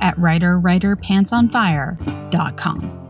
at 0.00 0.16
writerwriterpantsonfire.com. 0.16 3.02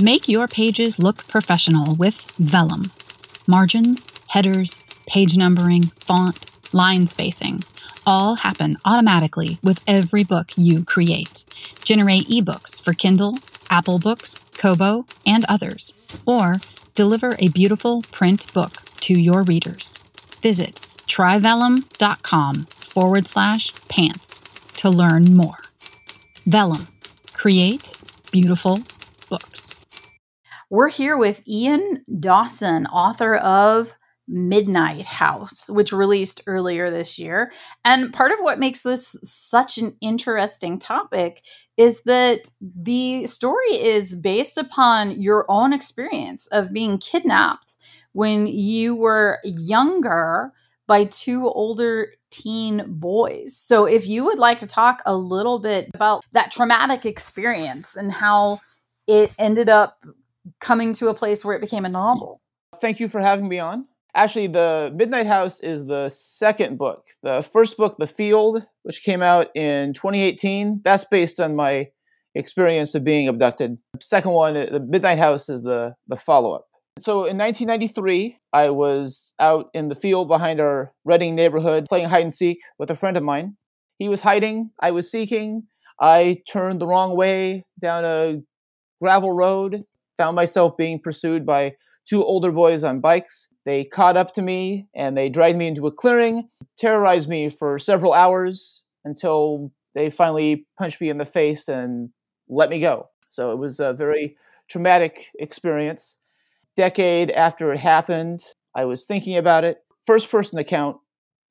Make 0.00 0.28
your 0.28 0.46
pages 0.46 1.00
look 1.00 1.26
professional 1.28 1.96
with 1.96 2.14
Vellum. 2.38 2.92
Margins, 3.48 4.06
headers, 4.28 4.78
page 5.06 5.36
numbering, 5.36 5.86
font, 5.98 6.46
line 6.72 7.08
spacing 7.08 7.62
all 8.08 8.36
happen 8.36 8.78
automatically 8.86 9.58
with 9.62 9.84
every 9.86 10.24
book 10.24 10.48
you 10.56 10.82
create. 10.82 11.44
Generate 11.84 12.26
ebooks 12.28 12.82
for 12.82 12.94
Kindle, 12.94 13.34
Apple 13.68 13.98
Books, 13.98 14.42
Kobo, 14.56 15.04
and 15.26 15.44
others, 15.46 15.92
or 16.24 16.54
deliver 16.94 17.36
a 17.38 17.50
beautiful 17.50 18.00
print 18.10 18.50
book 18.54 18.82
to 19.02 19.20
your 19.20 19.42
readers. 19.42 19.94
Visit 20.40 20.76
tryvellum.com 21.06 22.66
forward 23.00 23.28
slash 23.28 23.72
pants 23.86 24.40
to 24.72 24.90
learn 24.90 25.32
more. 25.32 25.58
Vellum, 26.46 26.88
create 27.32 27.96
beautiful 28.32 28.76
books. 29.30 29.76
We're 30.68 30.88
here 30.88 31.16
with 31.16 31.46
Ian 31.46 32.02
Dawson, 32.18 32.86
author 32.86 33.36
of 33.36 33.94
Midnight 34.26 35.06
House, 35.06 35.70
which 35.70 35.92
released 35.92 36.42
earlier 36.48 36.90
this 36.90 37.20
year. 37.20 37.52
And 37.84 38.12
part 38.12 38.32
of 38.32 38.40
what 38.40 38.58
makes 38.58 38.82
this 38.82 39.14
such 39.22 39.78
an 39.78 39.96
interesting 40.00 40.80
topic 40.80 41.44
is 41.76 42.02
that 42.02 42.50
the 42.60 43.26
story 43.26 43.74
is 43.74 44.16
based 44.16 44.58
upon 44.58 45.22
your 45.22 45.46
own 45.48 45.72
experience 45.72 46.48
of 46.48 46.72
being 46.72 46.98
kidnapped 46.98 47.76
when 48.10 48.48
you 48.48 48.96
were 48.96 49.38
younger 49.44 50.52
by 50.88 51.04
two 51.04 51.46
older 51.46 52.08
teen 52.30 52.84
boys. 52.86 53.56
So, 53.56 53.86
if 53.86 54.06
you 54.06 54.24
would 54.26 54.38
like 54.38 54.58
to 54.58 54.66
talk 54.66 55.02
a 55.06 55.16
little 55.16 55.58
bit 55.58 55.88
about 55.94 56.24
that 56.32 56.50
traumatic 56.50 57.06
experience 57.06 57.96
and 57.96 58.12
how 58.12 58.60
it 59.06 59.34
ended 59.38 59.68
up 59.68 59.98
coming 60.60 60.92
to 60.94 61.08
a 61.08 61.14
place 61.14 61.44
where 61.44 61.56
it 61.56 61.60
became 61.60 61.84
a 61.84 61.88
novel. 61.88 62.40
Thank 62.80 63.00
you 63.00 63.08
for 63.08 63.20
having 63.20 63.48
me 63.48 63.58
on. 63.58 63.86
Actually, 64.14 64.48
The 64.48 64.92
Midnight 64.94 65.26
House 65.26 65.60
is 65.60 65.86
the 65.86 66.08
second 66.08 66.78
book. 66.78 67.06
The 67.22 67.42
first 67.42 67.76
book, 67.76 67.96
The 67.98 68.06
Field, 68.06 68.64
which 68.82 69.02
came 69.02 69.22
out 69.22 69.48
in 69.54 69.94
2018, 69.94 70.80
that's 70.82 71.04
based 71.04 71.40
on 71.40 71.54
my 71.54 71.88
experience 72.34 72.94
of 72.94 73.04
being 73.04 73.28
abducted. 73.28 73.78
Second 74.00 74.32
one, 74.32 74.54
The 74.54 74.84
Midnight 74.86 75.18
House, 75.18 75.48
is 75.48 75.62
the, 75.62 75.94
the 76.06 76.16
follow 76.16 76.52
up. 76.52 76.67
So 76.98 77.26
in 77.26 77.38
1993, 77.38 78.38
I 78.52 78.70
was 78.70 79.32
out 79.38 79.70
in 79.72 79.88
the 79.88 79.94
field 79.94 80.26
behind 80.26 80.60
our 80.60 80.92
Reading 81.04 81.36
neighborhood 81.36 81.86
playing 81.86 82.08
hide 82.08 82.22
and 82.22 82.34
seek 82.34 82.58
with 82.78 82.90
a 82.90 82.96
friend 82.96 83.16
of 83.16 83.22
mine. 83.22 83.56
He 83.98 84.08
was 84.08 84.20
hiding, 84.20 84.70
I 84.80 84.90
was 84.90 85.10
seeking. 85.10 85.64
I 86.00 86.42
turned 86.48 86.80
the 86.80 86.86
wrong 86.86 87.16
way 87.16 87.64
down 87.80 88.04
a 88.04 88.40
gravel 89.00 89.32
road, 89.32 89.82
found 90.16 90.36
myself 90.36 90.76
being 90.76 91.00
pursued 91.00 91.46
by 91.46 91.76
two 92.08 92.24
older 92.24 92.52
boys 92.52 92.84
on 92.84 93.00
bikes. 93.00 93.48
They 93.64 93.84
caught 93.84 94.16
up 94.16 94.32
to 94.34 94.42
me 94.42 94.88
and 94.94 95.16
they 95.16 95.28
dragged 95.28 95.58
me 95.58 95.66
into 95.66 95.86
a 95.86 95.92
clearing, 95.92 96.48
terrorized 96.78 97.28
me 97.28 97.48
for 97.48 97.78
several 97.78 98.12
hours 98.12 98.82
until 99.04 99.72
they 99.94 100.10
finally 100.10 100.66
punched 100.78 101.00
me 101.00 101.10
in 101.10 101.18
the 101.18 101.24
face 101.24 101.68
and 101.68 102.10
let 102.48 102.70
me 102.70 102.80
go. 102.80 103.08
So 103.28 103.50
it 103.50 103.58
was 103.58 103.80
a 103.80 103.92
very 103.92 104.36
traumatic 104.68 105.28
experience. 105.38 106.17
Decade 106.78 107.32
after 107.32 107.72
it 107.72 107.80
happened, 107.80 108.40
I 108.72 108.84
was 108.84 109.04
thinking 109.04 109.36
about 109.36 109.64
it. 109.64 109.78
First 110.06 110.30
person 110.30 110.60
account 110.60 110.98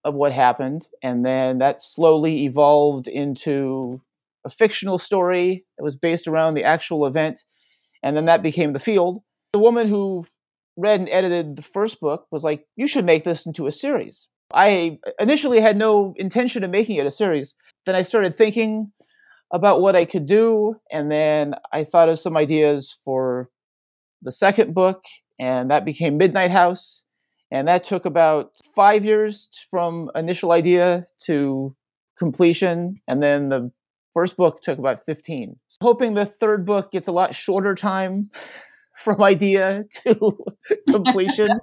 of 0.06 0.16
what 0.16 0.32
happened, 0.32 0.88
and 1.04 1.26
then 1.26 1.58
that 1.58 1.82
slowly 1.82 2.46
evolved 2.46 3.10
into 3.10 4.02
a 4.46 4.50
fictional 4.50 4.98
story 4.98 5.66
that 5.78 5.84
was 5.84 5.98
based 5.98 6.30
around 6.30 6.54
the 6.54 6.64
actual 6.64 7.06
event, 7.06 7.44
and 8.02 8.16
then 8.16 8.24
that 8.24 8.42
became 8.42 8.72
the 8.72 8.80
field. 8.80 9.22
The 9.52 9.60
woman 9.60 9.90
who 9.90 10.26
read 10.78 11.02
and 11.02 11.10
edited 11.10 11.58
the 11.58 11.62
first 11.62 12.00
book 12.00 12.26
was 12.32 12.46
like, 12.46 12.66
you 12.78 12.88
should 12.88 13.04
make 13.04 13.26
this 13.26 13.46
into 13.46 13.68
a 13.68 13.72
series. 13.72 14.30
I 14.54 14.98
initially 15.20 15.60
had 15.60 15.76
no 15.76 16.14
intention 16.16 16.64
of 16.64 16.72
making 16.72 16.96
it 16.96 17.06
a 17.06 17.12
series. 17.12 17.54
Then 17.86 17.96
I 17.96 18.04
started 18.04 18.34
thinking 18.34 18.94
about 19.52 19.82
what 19.82 19.94
I 19.94 20.06
could 20.06 20.26
do, 20.26 20.78
and 20.90 21.12
then 21.12 21.56
I 21.74 21.84
thought 21.84 22.08
of 22.08 22.18
some 22.18 22.38
ideas 22.38 22.98
for 23.04 23.50
the 24.22 24.32
second 24.32 24.74
book, 24.74 25.04
and 25.40 25.70
that 25.72 25.86
became 25.86 26.18
Midnight 26.18 26.52
House. 26.52 27.04
And 27.52 27.68
that 27.68 27.84
took 27.84 28.06
about 28.06 28.52
five 28.76 29.06
years 29.06 29.48
from 29.72 30.12
initial 30.16 30.52
idea 30.52 31.08
to 31.26 31.76
completion. 32.18 32.96
And 33.08 33.24
then 33.24 33.50
the 33.50 33.72
first 34.14 34.36
book 34.36 34.62
took 34.62 34.80
about 34.80 35.06
15. 35.06 35.56
So 35.68 35.78
hoping 35.82 36.14
the 36.14 36.26
third 36.26 36.66
book 36.66 36.92
gets 36.92 37.08
a 37.08 37.12
lot 37.12 37.36
shorter 37.36 37.76
time 37.76 38.32
from 38.98 39.22
idea 39.22 39.86
to 40.04 40.38
completion. 40.90 41.60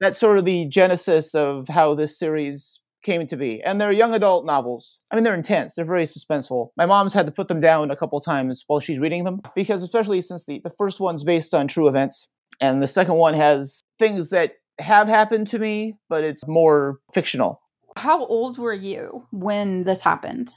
That's 0.00 0.18
sort 0.18 0.38
of 0.38 0.44
the 0.44 0.66
genesis 0.66 1.34
of 1.34 1.68
how 1.68 1.94
this 1.94 2.18
series 2.18 2.80
came 3.06 3.26
to 3.26 3.36
be. 3.36 3.62
And 3.62 3.80
they're 3.80 3.92
young 3.92 4.12
adult 4.12 4.44
novels. 4.44 4.98
I 5.10 5.14
mean, 5.14 5.24
they're 5.24 5.34
intense. 5.34 5.74
They're 5.74 5.84
very 5.84 6.04
suspenseful. 6.04 6.68
My 6.76 6.84
mom's 6.84 7.14
had 7.14 7.24
to 7.26 7.32
put 7.32 7.48
them 7.48 7.60
down 7.60 7.90
a 7.90 7.96
couple 7.96 8.20
times 8.20 8.64
while 8.66 8.80
she's 8.80 8.98
reading 8.98 9.24
them 9.24 9.40
because, 9.54 9.82
especially 9.82 10.20
since 10.20 10.44
the, 10.44 10.60
the 10.62 10.74
first 10.76 11.00
one's 11.00 11.24
based 11.24 11.54
on 11.54 11.68
true 11.68 11.88
events, 11.88 12.28
and 12.60 12.82
the 12.82 12.88
second 12.88 13.14
one 13.14 13.34
has 13.34 13.80
things 13.98 14.30
that 14.30 14.52
have 14.78 15.08
happened 15.08 15.46
to 15.48 15.58
me, 15.58 15.94
but 16.08 16.24
it's 16.24 16.46
more 16.46 16.98
fictional. 17.14 17.62
How 17.96 18.26
old 18.26 18.58
were 18.58 18.74
you 18.74 19.26
when 19.30 19.82
this 19.82 20.02
happened? 20.02 20.50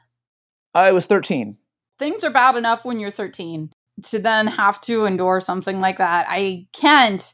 I 0.73 0.91
was 0.91 1.05
13. 1.05 1.57
Things 1.97 2.23
are 2.23 2.29
bad 2.29 2.55
enough 2.55 2.83
when 2.83 2.99
you're 2.99 3.09
13 3.11 3.71
to 4.03 4.19
then 4.19 4.47
have 4.47 4.79
to 4.81 5.05
endure 5.05 5.39
something 5.39 5.79
like 5.79 5.97
that, 5.97 6.25
I 6.29 6.67
can't 6.73 7.33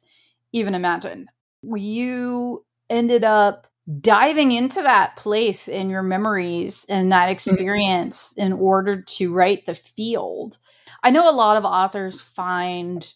even 0.51 0.75
imagine. 0.75 1.27
You 1.63 2.65
ended 2.89 3.23
up 3.23 3.67
diving 4.01 4.51
into 4.51 4.81
that 4.81 5.15
place 5.15 5.67
in 5.67 5.89
your 5.89 6.03
memories 6.03 6.85
and 6.89 7.11
that 7.11 7.23
mm-hmm. 7.23 7.31
experience 7.33 8.33
mm-hmm. 8.33 8.47
in 8.47 8.53
order 8.53 9.01
to 9.01 9.33
write 9.33 9.65
the 9.65 9.75
field. 9.75 10.57
I 11.03 11.11
know 11.11 11.29
a 11.29 11.35
lot 11.35 11.57
of 11.57 11.65
authors 11.65 12.19
find 12.19 13.11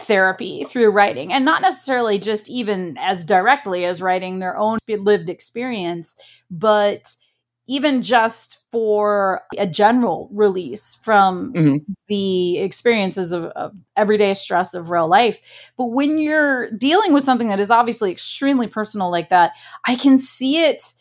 therapy 0.00 0.64
through 0.64 0.90
writing 0.90 1.32
and 1.32 1.44
not 1.44 1.62
necessarily 1.62 2.18
just 2.18 2.48
even 2.48 2.96
as 2.98 3.24
directly 3.24 3.84
as 3.84 4.02
writing 4.02 4.38
their 4.38 4.56
own 4.56 4.78
lived 4.88 5.28
experience, 5.28 6.16
but 6.50 7.16
even 7.68 8.02
just 8.02 8.66
for 8.70 9.42
a 9.56 9.66
general 9.66 10.28
release 10.32 10.96
from 11.02 11.52
mm-hmm. 11.52 11.92
the 12.08 12.58
experiences 12.58 13.32
of, 13.32 13.44
of, 13.44 13.78
everyday 13.96 14.34
stress 14.34 14.74
of 14.74 14.90
real 14.90 15.06
life. 15.06 15.72
But 15.76 15.86
when 15.86 16.18
you're 16.18 16.70
dealing 16.70 17.12
with 17.12 17.22
something 17.22 17.48
that 17.48 17.60
is 17.60 17.70
obviously 17.70 18.10
extremely 18.10 18.66
personal 18.66 19.10
like 19.10 19.28
that, 19.28 19.52
I 19.86 19.96
can 19.96 20.18
see 20.18 20.64
it 20.64 20.94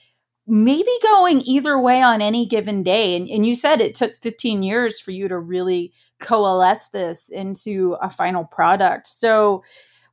maybe 0.46 0.92
going 1.02 1.42
either 1.42 1.80
way 1.80 2.02
on 2.02 2.22
any 2.22 2.46
given 2.46 2.84
day. 2.84 3.16
And, 3.16 3.30
and 3.30 3.46
you 3.46 3.56
said 3.56 3.80
it 3.80 3.96
took 3.96 4.16
15 4.18 4.62
years 4.62 5.00
for 5.00 5.12
you 5.12 5.28
to 5.30 5.40
really 5.40 5.94
coalesce 6.20 6.90
this 6.90 7.30
into 7.30 7.98
a 8.02 8.10
final 8.10 8.44
product. 8.44 9.08
So, 9.08 9.64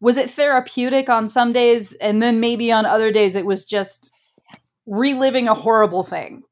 was 0.00 0.16
it 0.16 0.30
therapeutic 0.30 1.08
on 1.08 1.26
some 1.26 1.52
days 1.52 1.92
and 1.94 2.22
then 2.22 2.38
maybe 2.38 2.70
on 2.70 2.86
other 2.86 3.10
days 3.10 3.34
it 3.34 3.44
was 3.44 3.64
just 3.64 4.12
reliving 4.88 5.48
a 5.48 5.54
horrible 5.54 6.02
thing. 6.02 6.42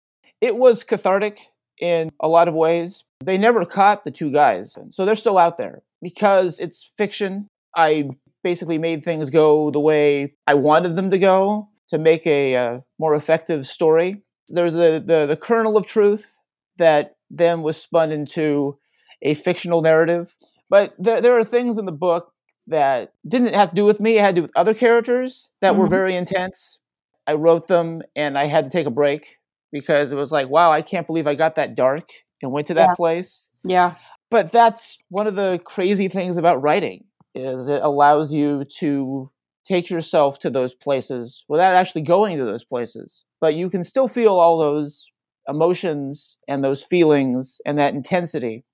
It 0.41 0.57
was 0.57 0.85
cathartic 0.85 1.39
in 1.81 2.11
a 2.21 2.29
lot 2.29 2.49
of 2.49 2.55
ways. 2.55 3.05
They 3.25 3.39
never 3.39 3.65
caught 3.65 4.05
the 4.05 4.11
two 4.11 4.31
guys, 4.31 4.77
so 4.91 5.05
they're 5.05 5.15
still 5.15 5.39
out 5.39 5.59
there. 5.59 5.83
Because 6.03 6.61
it's 6.61 6.93
fiction, 6.97 7.49
I 7.75 8.09
basically 8.45 8.79
made 8.79 9.03
things 9.03 9.31
go 9.31 9.71
the 9.71 9.81
way 9.81 10.35
I 10.47 10.55
wanted 10.55 10.95
them 10.95 11.11
to 11.11 11.19
go 11.19 11.69
to 11.89 11.99
make 11.99 12.27
a 12.27 12.55
uh, 12.55 12.81
more 12.99 13.15
effective 13.15 13.67
story. 13.67 14.23
There's 14.49 14.75
a, 14.75 15.01
the, 15.01 15.27
the 15.27 15.39
kernel 15.41 15.77
of 15.77 15.87
truth 15.87 16.39
that 16.77 17.17
then 17.31 17.63
was 17.63 17.81
spun 17.81 18.13
into 18.13 18.79
a 19.23 19.35
fictional 19.35 19.83
narrative. 19.83 20.37
But 20.69 20.95
there, 20.99 21.21
there 21.21 21.39
are 21.39 21.45
things 21.45 21.79
in 21.79 21.87
the 21.87 21.93
book 21.93 22.33
that 22.67 23.13
didn't 23.27 23.55
have 23.55 23.71
to 23.71 23.77
do 23.77 23.85
with 23.85 24.01
me, 24.01 24.19
it 24.19 24.21
had 24.21 24.35
to 24.35 24.41
do 24.41 24.43
with 24.43 24.53
other 24.57 24.75
characters 24.75 25.51
that 25.61 25.73
mm-hmm. 25.73 25.83
were 25.83 25.89
very 25.89 26.15
intense 26.15 26.79
I 27.27 27.35
wrote 27.35 27.67
them 27.67 28.03
and 28.15 28.39
I 28.39 28.45
had 28.47 28.65
to 28.65 28.71
take 28.71 28.87
a 28.87 28.91
break 28.91 29.39
because 29.73 30.13
it 30.13 30.17
was 30.17 30.33
like, 30.33 30.49
wow, 30.49 30.71
I 30.71 30.83
can't 30.83 31.07
believe 31.07 31.27
I 31.27 31.35
got 31.35 31.55
that 31.57 31.75
dark 31.75 32.09
and 32.43 32.53
went 32.53 32.67
to 32.69 32.75
that 32.75 32.91
Yeah. 32.91 32.95
place. 32.95 33.51
Yeah. 33.65 33.95
But 34.31 34.53
that's 34.53 34.99
one 35.09 35.27
of 35.27 35.37
the 35.37 35.61
crazy 35.65 36.09
things 36.09 36.37
about 36.37 36.63
writing 36.63 37.05
is 37.35 37.69
it 37.69 37.83
allows 37.83 38.33
you 38.33 38.65
to 38.79 39.31
take 39.65 39.91
yourself 39.91 40.39
to 40.39 40.51
those 40.51 40.75
places 40.75 41.45
without 41.49 41.75
actually 41.75 42.03
going 42.03 42.39
to 42.39 42.45
those 42.45 42.65
places. 42.65 43.25
But 43.41 43.55
you 43.55 43.69
can 43.69 43.85
still 43.85 44.09
feel 44.09 44.35
all 44.35 44.59
those 44.59 45.11
emotions 45.49 46.39
and 46.49 46.63
those 46.63 46.83
feelings 46.83 47.61
and 47.67 47.79
that 47.79 47.95
intensity. 47.95 48.65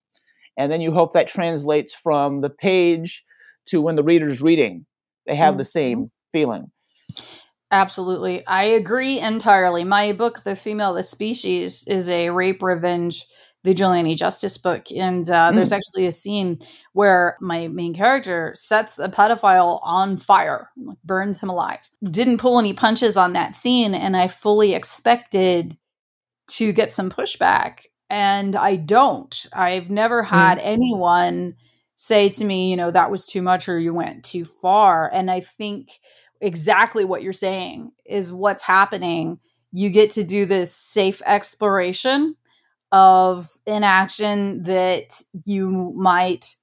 And 0.57 0.71
then 0.71 0.81
you 0.81 0.93
hope 0.93 1.13
that 1.13 1.27
translates 1.27 1.95
from 1.95 2.41
the 2.41 2.51
page 2.51 3.25
to 3.67 3.81
when 3.81 3.97
the 3.97 4.05
reader's 4.05 4.43
reading. 4.43 4.87
They 5.27 5.35
have 5.35 5.57
the 5.57 5.65
mm-hmm. 5.65 5.69
same 5.69 6.11
feeling. 6.33 6.71
Absolutely. 7.73 8.47
I 8.47 8.65
agree 8.65 9.19
entirely. 9.19 9.83
My 9.83 10.13
book, 10.13 10.45
The 10.45 10.55
Female, 10.55 10.93
the 10.93 11.03
Species, 11.03 11.85
is 11.89 12.11
a 12.11 12.29
rape 12.29 12.63
revenge 12.63 13.27
vigilante 13.65 14.15
justice 14.15 14.59
book. 14.59 14.93
And 14.95 15.29
uh, 15.31 15.53
there's 15.53 15.73
actually 15.73 16.07
a 16.07 16.13
scene 16.13 16.61
where 16.93 17.39
my 17.41 17.69
main 17.69 17.95
character 17.95 18.53
sets 18.57 18.99
a 18.99 19.09
pedophile 19.09 19.81
on 19.83 20.19
fire, 20.19 20.69
like 20.77 20.99
burns 21.03 21.41
him 21.43 21.49
alive. 21.49 21.89
Didn't 22.05 22.39
pull 22.39 22.59
any 22.59 22.75
punches 22.75 23.17
on 23.17 23.33
that 23.33 23.55
scene. 23.55 23.95
And 23.95 24.17
I 24.17 24.29
fully 24.29 24.75
expected 24.75 25.79
to 26.49 26.73
get 26.73 26.93
some 26.93 27.09
pushback. 27.09 27.87
And 28.11 28.55
I 28.55 28.77
don't. 28.77 29.47
I've 29.55 29.89
never 29.89 30.23
had 30.23 30.59
anyone 30.59 31.55
say 31.95 32.29
to 32.29 32.45
me, 32.45 32.71
you 32.71 32.77
know, 32.77 32.91
that 32.91 33.11
was 33.11 33.25
too 33.25 33.41
much 33.41 33.69
or 33.69 33.79
you 33.79 33.95
went 33.95 34.25
too 34.25 34.45
far. 34.45 35.09
And 35.13 35.31
I 35.31 35.41
think 35.41 35.89
exactly 36.43 37.05
what 37.05 37.23
you're 37.23 37.33
saying 37.33 37.93
is 38.05 38.33
what's 38.33 38.63
happening. 38.63 39.39
You 39.73 39.89
get 39.89 40.11
to 40.13 40.25
do 40.25 40.45
this 40.45 40.75
safe 40.75 41.23
exploration 41.25 42.37
of 42.91 43.49
an 43.67 43.85
action 43.85 44.65
that 44.65 45.23
you 45.47 45.93
might 45.95 46.55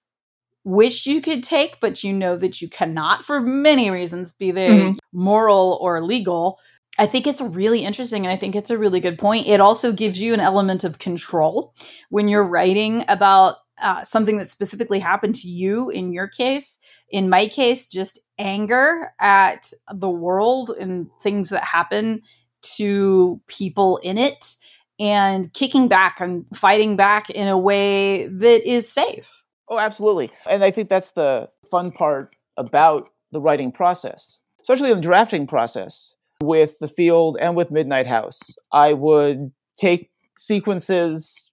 wish 0.64 1.08
you 1.08 1.22
could 1.22 1.44
take, 1.44 1.80
but 1.80 2.04
you 2.04 2.14
know 2.14 2.38
that 2.38 2.62
you 2.62 2.70
cannot 2.70 3.24
for 3.24 3.40
many 3.40 3.90
reasons, 3.90 4.32
be 4.32 4.52
they 4.52 4.68
Mhm. 4.70 4.98
moral 5.12 5.80
or 5.82 6.02
legal. 6.02 6.60
I 7.00 7.06
think 7.08 7.26
it's 7.26 7.42
really 7.42 7.84
interesting 7.86 8.26
and 8.26 8.32
I 8.32 8.36
think 8.38 8.56
it's 8.56 8.70
a 8.70 8.78
really 8.78 9.00
good 9.00 9.18
point. 9.18 9.48
It 9.48 9.62
also 9.62 9.92
gives 9.94 10.22
you 10.22 10.34
an 10.34 10.42
element 10.42 10.84
of 10.84 11.00
control 11.00 11.74
when 12.10 12.28
you're 12.28 12.44
writing 12.44 13.06
about 13.08 13.56
uh, 13.82 14.04
something 14.04 14.38
that 14.38 14.50
specifically 14.50 15.00
happened 15.00 15.36
to 15.36 15.48
you 15.48 15.90
in 15.90 16.12
your 16.12 16.28
case. 16.28 16.80
In 17.10 17.30
my 17.30 17.48
case, 17.48 17.86
just 17.88 18.20
anger 18.38 19.12
at 19.20 19.72
the 19.94 20.10
world 20.10 20.72
and 20.80 21.10
things 21.22 21.50
that 21.50 21.64
happen 21.64 22.22
to 22.62 23.40
people 23.48 23.98
in 23.98 24.18
it 24.18 24.56
and 25.00 25.52
kicking 25.54 25.88
back 25.88 26.20
and 26.20 26.46
fighting 26.54 26.96
back 26.96 27.30
in 27.30 27.48
a 27.48 27.58
way 27.58 28.28
that 28.28 28.70
is 28.70 28.92
safe. 28.92 29.46
Oh, 29.70 29.80
absolutely. 29.80 30.32
And 30.48 30.64
I 30.64 30.72
think 30.72 30.90
that's 30.90 31.12
the 31.12 31.50
fun 31.72 31.92
part 31.92 32.36
about 32.58 33.10
the 33.32 33.40
writing 33.40 33.72
process, 33.72 34.40
especially 34.62 34.94
the 34.94 35.00
drafting 35.00 35.48
process 35.48 36.14
with 36.42 36.80
the 36.80 36.88
field 36.88 37.38
and 37.40 37.56
with 37.56 37.72
Midnight 37.72 38.08
House. 38.08 38.40
I 38.72 38.94
would 38.94 39.52
take 39.78 40.10
sequences 40.38 41.49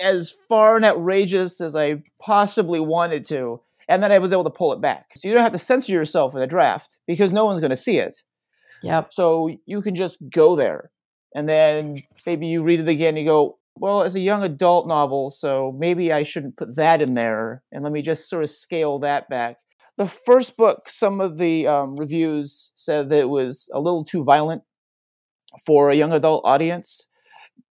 as 0.00 0.30
far 0.48 0.76
and 0.76 0.84
outrageous 0.84 1.60
as 1.60 1.74
I 1.74 2.02
possibly 2.20 2.80
wanted 2.80 3.24
to, 3.26 3.60
and 3.88 4.02
then 4.02 4.12
I 4.12 4.18
was 4.18 4.32
able 4.32 4.44
to 4.44 4.50
pull 4.50 4.72
it 4.72 4.80
back. 4.80 5.12
So 5.16 5.28
you 5.28 5.34
don't 5.34 5.42
have 5.42 5.52
to 5.52 5.58
censor 5.58 5.92
yourself 5.92 6.34
in 6.34 6.42
a 6.42 6.46
draft 6.46 6.98
because 7.06 7.32
no 7.32 7.46
one's 7.46 7.60
going 7.60 7.70
to 7.70 7.76
see 7.76 7.98
it. 7.98 8.22
Yep. 8.82 9.12
So 9.12 9.56
you 9.66 9.80
can 9.80 9.94
just 9.94 10.18
go 10.30 10.56
there. 10.56 10.90
And 11.34 11.48
then 11.48 11.96
maybe 12.26 12.46
you 12.46 12.62
read 12.62 12.80
it 12.80 12.88
again, 12.88 13.16
you 13.16 13.24
go, 13.24 13.58
well, 13.76 14.02
it's 14.02 14.14
a 14.14 14.20
young 14.20 14.42
adult 14.42 14.88
novel, 14.88 15.30
so 15.30 15.74
maybe 15.78 16.12
I 16.12 16.22
shouldn't 16.22 16.56
put 16.56 16.76
that 16.76 17.00
in 17.00 17.14
there. 17.14 17.62
And 17.70 17.84
let 17.84 17.92
me 17.92 18.02
just 18.02 18.28
sort 18.28 18.42
of 18.42 18.50
scale 18.50 18.98
that 19.00 19.28
back. 19.28 19.58
The 19.96 20.08
first 20.08 20.56
book, 20.56 20.88
some 20.88 21.20
of 21.20 21.38
the 21.38 21.66
um, 21.66 21.96
reviews 21.96 22.72
said 22.74 23.10
that 23.10 23.20
it 23.20 23.28
was 23.28 23.68
a 23.72 23.80
little 23.80 24.04
too 24.04 24.22
violent 24.22 24.62
for 25.66 25.90
a 25.90 25.94
young 25.94 26.12
adult 26.12 26.42
audience. 26.44 27.07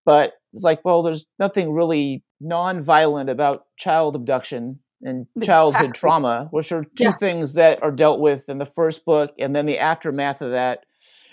But 0.07 0.35
it's 0.53 0.63
like, 0.63 0.79
well, 0.85 1.03
there's 1.03 1.25
nothing 1.37 1.73
really 1.73 2.23
non 2.39 2.81
violent 2.81 3.29
about 3.29 3.65
child 3.77 4.15
abduction 4.15 4.79
and 5.01 5.27
childhood 5.43 5.89
Exactly. 5.89 5.99
trauma, 5.99 6.47
which 6.51 6.71
are 6.71 6.85
two 6.95 7.03
Yeah. 7.03 7.11
things 7.11 7.55
that 7.55 7.83
are 7.83 7.91
dealt 7.91 8.21
with 8.21 8.47
in 8.47 8.57
the 8.57 8.65
first 8.65 9.03
book. 9.03 9.33
And 9.37 9.53
then 9.53 9.65
the 9.65 9.77
aftermath 9.77 10.41
of 10.41 10.51
that 10.51 10.85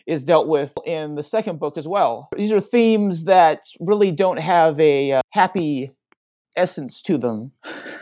is 0.09 0.25
dealt 0.25 0.49
with 0.49 0.75
in 0.85 1.15
the 1.15 1.23
second 1.23 1.61
book 1.61 1.79
as 1.79 1.87
well. 1.87 2.29
These 2.37 2.51
are 2.51 2.59
themes 2.61 3.25
that 3.25 3.61
really 3.79 4.11
don't 4.11 4.41
have 4.41 4.79
a 4.81 5.13
uh, 5.13 5.21
happy 5.31 5.91
essence 6.57 7.01
to 7.03 7.17
them. 7.17 7.53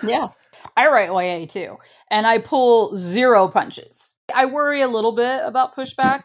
Yeah. 0.02 0.28
I 0.76 0.88
write 0.88 1.10
YA 1.10 1.44
too, 1.46 1.76
and 2.10 2.26
I 2.26 2.38
pull 2.38 2.96
zero 2.96 3.46
punches. 3.48 4.16
I 4.34 4.46
worry 4.46 4.80
a 4.80 4.88
little 4.88 5.12
bit 5.12 5.42
about 5.44 5.74
pushback, 5.76 6.22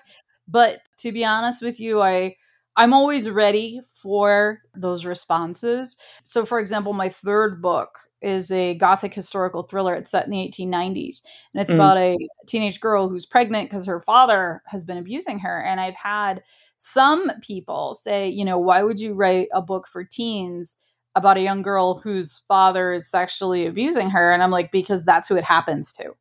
but 0.47 0.79
to 0.99 1.11
be 1.11 1.25
honest 1.25 1.61
with 1.61 1.79
you, 1.79 2.01
I 2.01 2.35
I'm 2.77 2.93
always 2.93 3.29
ready 3.29 3.81
for 3.93 4.61
those 4.75 5.05
responses. 5.05 5.97
So 6.23 6.45
for 6.45 6.59
example, 6.59 6.93
my 6.93 7.09
third 7.09 7.61
book 7.61 7.97
is 8.21 8.51
a 8.51 8.75
gothic 8.75 9.13
historical 9.13 9.63
thriller. 9.63 9.95
It's 9.95 10.11
set 10.11 10.25
in 10.25 10.31
the 10.31 10.39
1890s, 10.41 11.23
and 11.53 11.61
it's 11.61 11.71
Mm. 11.71 11.75
about 11.75 11.97
a 11.97 12.17
teenage 12.47 12.79
girl 12.79 13.09
who's 13.09 13.25
pregnant 13.25 13.69
because 13.69 13.85
her 13.87 13.99
father 13.99 14.61
has 14.67 14.83
been 14.83 14.97
abusing 14.97 15.39
her. 15.39 15.61
And 15.61 15.81
I've 15.81 15.95
had 15.95 16.43
some 16.77 17.31
people 17.41 17.95
say, 17.95 18.29
you 18.29 18.45
know, 18.45 18.57
why 18.59 18.83
would 18.83 18.99
you 18.99 19.13
write 19.13 19.49
a 19.53 19.61
book 19.61 19.87
for 19.87 20.03
teens 20.03 20.77
about 21.15 21.37
a 21.37 21.41
young 21.41 21.63
girl 21.63 21.99
whose 21.99 22.43
father 22.47 22.93
is 22.93 23.09
sexually 23.09 23.65
abusing 23.65 24.11
her? 24.11 24.31
And 24.31 24.43
I'm 24.43 24.51
like, 24.51 24.71
because 24.71 25.03
that's 25.03 25.27
who 25.27 25.35
it 25.35 25.43
happens 25.43 25.91
to. 25.93 26.13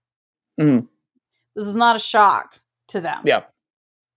Mhm. 0.58 0.88
This 1.54 1.66
is 1.66 1.76
not 1.76 1.96
a 1.96 1.98
shock 1.98 2.60
to 2.88 3.00
them. 3.00 3.22
Yeah. 3.26 3.44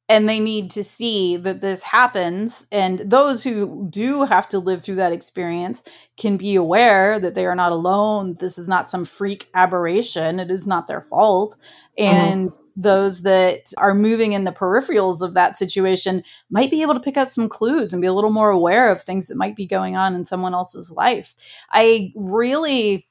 And 0.10 0.28
they 0.28 0.40
need 0.40 0.72
to 0.72 0.84
see 0.84 1.38
that 1.38 1.62
this 1.62 1.84
happens. 1.84 2.66
And 2.72 3.00
those 3.00 3.44
who 3.44 3.88
do 3.92 4.26
have 4.26 4.50
to 4.50 4.60
live 4.60 4.82
through 4.82 4.96
that 4.96 5.14
experience 5.14 5.88
can 6.18 6.36
be 6.36 6.56
aware 6.56 7.20
that 7.20 7.36
they 7.36 7.46
are 7.46 7.56
not 7.56 7.72
alone. 7.72 8.36
This 8.40 8.58
is 8.58 8.68
not 8.68 8.90
some 8.90 9.06
freak 9.06 9.48
aberration. 9.54 10.40
It 10.40 10.50
is 10.50 10.66
not 10.66 10.88
their 10.88 11.02
fault. 11.02 11.58
Mm-hmm. 11.98 12.16
And 12.16 12.52
those 12.76 13.22
that 13.22 13.72
are 13.78 13.94
moving 13.94 14.34
in 14.34 14.46
the 14.46 14.52
peripherals 14.52 15.22
of 15.22 15.36
that 15.36 15.56
situation 15.56 16.24
might 16.50 16.72
be 16.72 16.82
able 16.82 16.96
to 16.96 17.00
pick 17.00 17.18
up 17.18 17.28
some 17.28 17.48
clues 17.48 17.94
and 17.94 18.02
be 18.02 18.08
a 18.08 18.14
little 18.14 18.32
more 18.32 18.50
aware 18.50 18.90
of 18.90 19.00
things 19.00 19.28
that 19.28 19.38
might 19.38 19.56
be 19.56 19.68
going 19.68 19.96
on 19.96 20.16
in 20.16 20.26
someone 20.26 20.56
else's 20.56 20.92
life. 20.92 21.36
I 21.72 22.12
really 22.16 23.08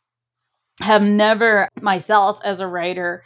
have 0.80 1.02
never 1.02 1.68
myself 1.80 2.40
as 2.44 2.60
a 2.60 2.66
writer 2.66 3.22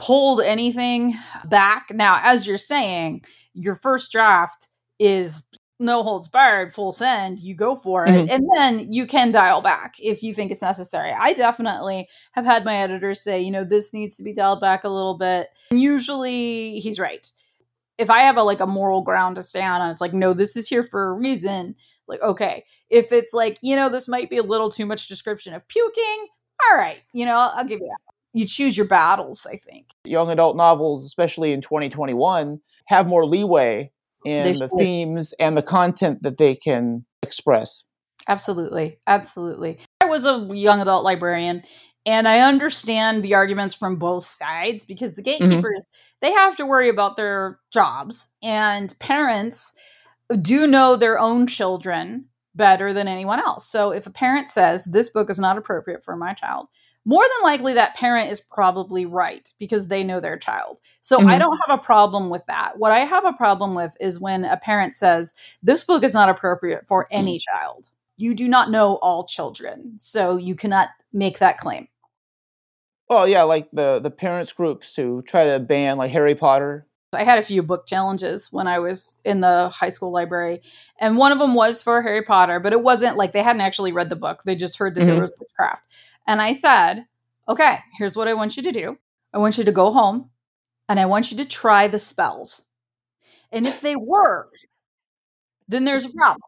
pulled 0.00 0.40
anything 0.40 1.14
back. 1.44 1.88
Now, 1.92 2.20
as 2.22 2.46
you're 2.46 2.58
saying, 2.58 3.24
your 3.54 3.74
first 3.74 4.10
draft 4.10 4.68
is 4.98 5.46
no 5.78 6.02
holds 6.02 6.28
barred, 6.28 6.74
full 6.74 6.92
send, 6.92 7.40
you 7.40 7.54
go 7.54 7.74
for 7.74 8.04
it. 8.06 8.10
Mhm. 8.10 8.30
And 8.30 8.44
then 8.54 8.92
you 8.92 9.06
can 9.06 9.30
dial 9.30 9.62
back 9.62 9.94
if 9.98 10.22
you 10.22 10.34
think 10.34 10.50
it's 10.50 10.60
necessary. 10.60 11.10
I 11.10 11.32
definitely 11.32 12.08
have 12.32 12.44
had 12.44 12.64
my 12.64 12.76
editors 12.76 13.22
say, 13.22 13.40
you 13.40 13.50
know, 13.50 13.64
this 13.64 13.94
needs 13.94 14.16
to 14.16 14.22
be 14.22 14.34
dialed 14.34 14.60
back 14.60 14.84
a 14.84 14.90
little 14.90 15.16
bit. 15.16 15.48
And 15.70 15.80
usually 15.80 16.80
he's 16.80 17.00
right. 17.00 17.26
If 17.96 18.10
I 18.10 18.20
have 18.20 18.36
a 18.36 18.42
like 18.42 18.60
a 18.60 18.66
moral 18.66 19.02
ground 19.02 19.36
to 19.36 19.42
stand 19.42 19.82
on, 19.82 19.90
it's 19.90 20.02
like, 20.02 20.12
no, 20.12 20.34
this 20.34 20.54
is 20.56 20.68
here 20.68 20.82
for 20.82 21.08
a 21.08 21.12
reason. 21.12 21.76
Like, 22.06 22.20
okay. 22.22 22.64
If 22.90 23.12
it's 23.12 23.32
like, 23.32 23.58
you 23.62 23.76
know, 23.76 23.88
this 23.88 24.08
might 24.08 24.28
be 24.28 24.38
a 24.38 24.42
little 24.42 24.70
too 24.70 24.84
much 24.84 25.08
description 25.08 25.54
of 25.54 25.66
puking, 25.68 26.26
all 26.70 26.76
right, 26.76 27.00
you 27.12 27.24
know, 27.24 27.36
I'll, 27.36 27.52
I'll 27.56 27.64
give 27.64 27.80
you 27.80 27.86
that. 27.86 28.09
You 28.32 28.46
choose 28.46 28.76
your 28.76 28.86
battles, 28.86 29.46
I 29.50 29.56
think. 29.56 29.86
Young 30.04 30.30
adult 30.30 30.56
novels, 30.56 31.04
especially 31.04 31.52
in 31.52 31.60
2021, 31.60 32.60
have 32.86 33.06
more 33.06 33.26
leeway 33.26 33.90
in 34.24 34.44
They 34.44 34.52
the 34.52 34.58
should. 34.58 34.78
themes 34.78 35.32
and 35.40 35.56
the 35.56 35.62
content 35.62 36.22
that 36.22 36.36
they 36.36 36.54
can 36.54 37.04
express. 37.22 37.84
Absolutely. 38.28 38.98
Absolutely. 39.06 39.78
I 40.00 40.06
was 40.06 40.26
a 40.26 40.46
young 40.52 40.80
adult 40.80 41.04
librarian 41.04 41.62
and 42.06 42.26
I 42.26 42.40
understand 42.40 43.22
the 43.22 43.34
arguments 43.34 43.74
from 43.74 43.96
both 43.96 44.24
sides 44.24 44.84
because 44.84 45.14
the 45.14 45.22
mm-hmm. 45.22 45.44
gatekeepers, 45.44 45.90
they 46.20 46.32
have 46.32 46.56
to 46.56 46.66
worry 46.66 46.88
about 46.88 47.16
their 47.16 47.58
jobs 47.72 48.34
and 48.42 48.96
parents 48.98 49.74
do 50.40 50.66
know 50.66 50.96
their 50.96 51.18
own 51.18 51.46
children 51.46 52.26
better 52.54 52.92
than 52.92 53.08
anyone 53.08 53.38
else. 53.38 53.66
So 53.66 53.90
if 53.90 54.06
a 54.06 54.10
parent 54.10 54.50
says 54.50 54.84
this 54.84 55.08
book 55.08 55.30
is 55.30 55.38
not 55.38 55.58
appropriate 55.58 56.04
for 56.04 56.16
my 56.16 56.34
child, 56.34 56.66
more 57.06 57.22
than 57.22 57.50
likely 57.50 57.74
that 57.74 57.96
parent 57.96 58.30
is 58.30 58.40
probably 58.40 59.06
right 59.06 59.48
because 59.58 59.88
they 59.88 60.04
know 60.04 60.20
their 60.20 60.38
child. 60.38 60.80
So 61.00 61.18
I 61.20 61.36
Mhm. 61.36 61.38
don't 61.38 61.58
have 61.66 61.78
a 61.78 61.82
problem 61.82 62.28
with 62.28 62.44
that. 62.46 62.78
What 62.78 62.92
I 62.92 63.00
have 63.00 63.24
a 63.24 63.32
problem 63.32 63.74
with 63.74 63.96
is 64.00 64.20
when 64.20 64.44
a 64.44 64.56
parent 64.56 64.94
says 64.94 65.34
this 65.62 65.84
book 65.84 66.04
is 66.04 66.14
not 66.14 66.28
appropriate 66.28 66.86
for 66.86 67.06
any 67.10 67.38
child. 67.38 67.88
You 68.16 68.34
do 68.34 68.48
not 68.48 68.70
know 68.70 68.96
all 68.96 69.26
children, 69.26 69.98
so 69.98 70.36
you 70.36 70.54
cannot 70.54 70.90
make 71.12 71.38
that 71.38 71.58
claim. 71.58 71.88
Well, 73.08 73.26
yeah, 73.26 73.42
like 73.42 73.70
the 73.72 73.98
the 73.98 74.10
parents 74.10 74.52
groups 74.52 74.94
who 74.94 75.22
try 75.22 75.46
to 75.46 75.58
ban 75.58 75.96
like 75.96 76.12
Harry 76.12 76.34
Potter 76.34 76.86
I 77.12 77.24
had 77.24 77.38
a 77.38 77.42
few 77.42 77.62
book 77.62 77.86
challenges 77.86 78.52
when 78.52 78.68
I 78.68 78.78
was 78.78 79.20
in 79.24 79.40
the 79.40 79.68
high 79.68 79.88
school 79.88 80.12
library, 80.12 80.62
and 80.98 81.16
one 81.16 81.32
of 81.32 81.38
them 81.38 81.54
was 81.54 81.82
for 81.82 82.02
Harry 82.02 82.22
Potter, 82.22 82.60
but 82.60 82.72
it 82.72 82.82
wasn't 82.82 83.16
like 83.16 83.32
they 83.32 83.42
hadn't 83.42 83.62
actually 83.62 83.92
read 83.92 84.10
the 84.10 84.16
book. 84.16 84.42
They 84.44 84.54
just 84.54 84.78
heard 84.78 84.94
that 84.94 85.00
mm-hmm. 85.00 85.10
there 85.10 85.20
was 85.20 85.34
witchcraft. 85.38 85.82
And 86.26 86.40
I 86.40 86.52
said, 86.52 87.06
okay, 87.48 87.78
here's 87.98 88.16
what 88.16 88.28
I 88.28 88.34
want 88.34 88.56
you 88.56 88.62
to 88.62 88.72
do 88.72 88.98
I 89.32 89.38
want 89.38 89.58
you 89.58 89.64
to 89.64 89.72
go 89.72 89.92
home 89.92 90.30
and 90.88 90.98
I 90.98 91.06
want 91.06 91.30
you 91.30 91.36
to 91.38 91.44
try 91.44 91.88
the 91.88 91.98
spells. 91.98 92.64
And 93.52 93.66
if 93.66 93.80
they 93.80 93.96
work, 93.96 94.52
then 95.68 95.84
there's 95.84 96.06
a 96.06 96.12
problem. 96.12 96.42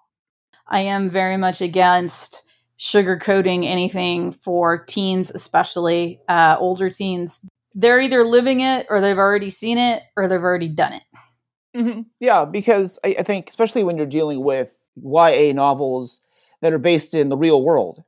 I 0.67 0.81
am 0.81 1.09
very 1.09 1.37
much 1.37 1.61
against 1.61 2.49
sugarcoating 2.79 3.65
anything 3.65 4.33
for 4.33 4.85
teens, 4.85 5.31
especially 5.31 6.21
uh, 6.29 6.57
older 6.59 6.91
teens 6.91 7.41
they're 7.75 8.01
either 8.01 8.25
living 8.25 8.61
it 8.61 8.87
or 8.91 9.01
they've 9.01 9.19
already 9.19 9.51
seen 9.51 9.79
it 9.79 10.03
or 10.17 10.29
they've 10.29 10.43
already 10.43 10.69
done 10.69 10.95
it. 10.95 11.03
Mm-hmm. 11.77 12.01
Yeah, 12.21 12.45
because 12.45 12.99
I, 13.05 13.17
I, 13.19 13.23
think, 13.23 13.49
especially 13.49 13.83
when 13.83 13.97
you're 13.97 14.07
dealing 14.07 14.45
with 14.45 14.85
YA 14.97 15.53
novels 15.55 16.23
that 16.61 16.73
are 16.73 16.79
based 16.79 17.15
in 17.15 17.31
the 17.31 17.37
real 17.37 17.63
world, 17.63 18.03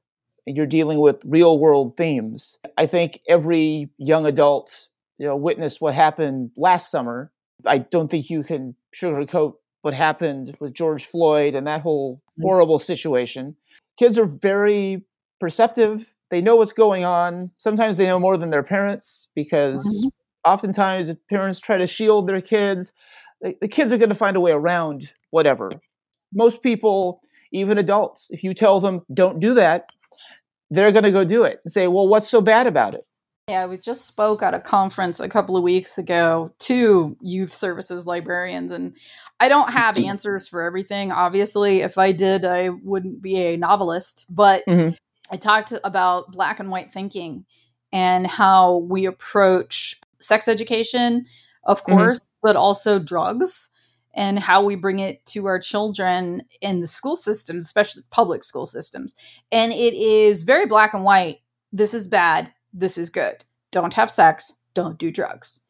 and 0.47 0.57
you're 0.57 0.67
dealing 0.67 1.01
with 1.01 1.23
real 1.25 1.59
world 1.59 1.97
themes, 1.97 2.59
I 2.77 2.87
think 2.87 3.21
every 3.29 3.91
young 3.99 4.27
adult, 4.27 4.89
you 5.19 5.27
know, 5.27 5.37
witnessed 5.37 5.81
what 5.81 5.95
happened 5.95 6.51
last 6.57 6.91
summer. 6.91 7.33
I 7.67 7.79
don't 7.79 8.11
think 8.11 8.31
you 8.31 8.43
can 8.43 8.75
sugarcoat 8.95 9.55
what 9.83 9.95
happened 9.95 10.57
with 10.61 10.75
George 10.75 11.07
Floyd 11.07 11.55
and 11.55 11.67
that 11.67 11.83
whole 11.83 12.23
horrible 12.41 12.79
situation. 12.79 13.57
Kids 13.97 14.19
are 14.19 14.27
very 14.27 15.05
perceptive 15.41 16.15
they 16.35 16.41
know 16.41 16.57
what's 16.57 16.73
going 16.73 17.05
on. 17.05 17.53
Sometimes 17.59 17.97
they 17.97 18.07
know 18.07 18.19
more 18.19 18.37
than 18.37 18.51
their 18.51 18.65
parents 18.65 19.29
because 19.37 19.87
mm-hmm. 19.87 20.51
oftentimes 20.51 21.15
parents 21.31 21.61
try 21.61 21.77
to 21.77 21.87
shield 21.87 22.27
their 22.27 22.41
kids. 22.41 22.93
The, 23.41 23.57
the 23.61 23.69
kids 23.69 23.93
are 23.93 23.99
going 23.99 24.09
to 24.09 24.17
find 24.17 24.37
a 24.37 24.41
way 24.41 24.51
around 24.51 25.13
whatever. 25.31 25.71
Most 26.33 26.61
people, 26.61 27.21
even 27.53 27.79
adults, 27.79 28.31
if 28.31 28.43
you 28.43 28.53
tell 28.53 28.81
them 28.81 29.03
don't 29.15 29.39
do 29.39 29.55
that, 29.55 29.91
they're 30.75 30.93
going 30.93 31.05
to 31.05 31.11
go 31.11 31.25
do 31.25 31.45
it 31.45 31.61
and 31.65 31.73
say, 31.73 31.89
well, 31.89 32.09
what's 32.09 32.29
so 32.29 32.41
bad 32.41 32.67
about 32.67 32.95
it? 32.95 33.07
Yeah, 33.49 33.67
we 33.67 33.77
just 33.77 34.07
spoke 34.07 34.43
at 34.43 34.55
a 34.55 34.61
conference 34.61 35.21
a 35.21 35.29
couple 35.29 35.57
of 35.57 35.63
weeks 35.63 35.99
ago 35.99 36.53
to 36.61 37.17
youth 37.21 37.53
services 37.53 38.07
librarians, 38.07 38.73
and 38.73 38.97
I 39.39 39.49
don't 39.49 39.71
have 39.71 39.97
mm-hmm. 39.97 40.09
answers 40.09 40.49
for 40.49 40.63
everything. 40.63 41.13
Obviously, 41.13 41.83
if 41.83 41.99
I 41.99 42.13
did, 42.13 42.45
I 42.45 42.71
wouldn't 42.71 43.21
be 43.21 43.37
a 43.37 43.57
novelist. 43.57 44.27
But 44.31 44.63
mm-hmm. 44.69 44.95
I 45.31 45.37
talked 45.37 45.75
about 45.85 46.33
black 46.33 46.59
and 46.59 46.71
white 46.71 46.91
thinking 46.91 47.45
and 47.93 48.27
how 48.27 48.79
we 48.79 49.05
approach 49.05 50.01
sex 50.21 50.49
education, 50.49 51.27
of 51.65 51.83
mm-hmm. 51.83 51.93
course, 51.93 52.19
mm-hmm. 52.21 52.39
but 52.43 52.57
also 52.57 52.99
drugs 52.99 53.71
and 54.15 54.39
how 54.39 54.65
we 54.65 54.77
bring 54.77 55.01
it 55.01 55.25
to 55.27 55.47
our 55.47 55.59
children 55.59 56.43
in 56.61 56.81
the 56.81 56.87
school 56.87 57.17
systems, 57.17 57.67
especially 57.67 58.03
public 58.11 58.45
school 58.45 58.67
systems. 58.67 59.15
And 59.53 59.73
it 59.73 59.95
is 59.95 60.43
very 60.43 60.67
black 60.67 60.95
and 60.95 61.05
white. 61.05 61.39
This 61.73 61.95
is 61.95 62.07
bad. 62.07 62.53
This 62.73 62.97
is 62.97 63.11
good. 63.11 63.45
Don't 63.73 63.95
have 63.95 64.11
sex. 64.11 64.55
Don't 64.75 64.99
do 64.99 65.11
drugs. 65.11 65.61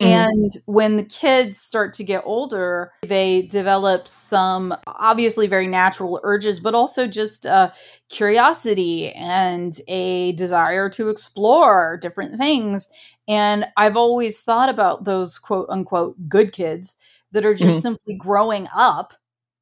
Mm-hmm. 0.00 0.12
And 0.12 0.50
when 0.66 0.96
the 0.96 1.04
kids 1.04 1.58
start 1.58 1.92
to 1.94 2.04
get 2.04 2.24
older, 2.26 2.92
they 3.02 3.42
develop 3.42 4.08
some 4.08 4.74
obviously 4.86 5.46
very 5.46 5.68
natural 5.68 6.20
urges, 6.24 6.58
but 6.58 6.74
also 6.74 7.06
just 7.06 7.46
uh, 7.46 7.70
curiosity 8.08 9.12
and 9.12 9.78
a 9.86 10.32
desire 10.32 10.88
to 10.90 11.10
explore 11.10 11.96
different 12.02 12.38
things. 12.38 12.88
And 13.28 13.66
I've 13.76 13.96
always 13.96 14.40
thought 14.40 14.68
about 14.68 15.04
those 15.04 15.38
quote 15.38 15.68
unquote 15.70 16.16
good 16.28 16.52
kids 16.52 16.96
that 17.34 17.44
are 17.44 17.54
just 17.54 17.76
mm-hmm. 17.76 17.80
simply 17.80 18.16
growing 18.16 18.66
up 18.74 19.12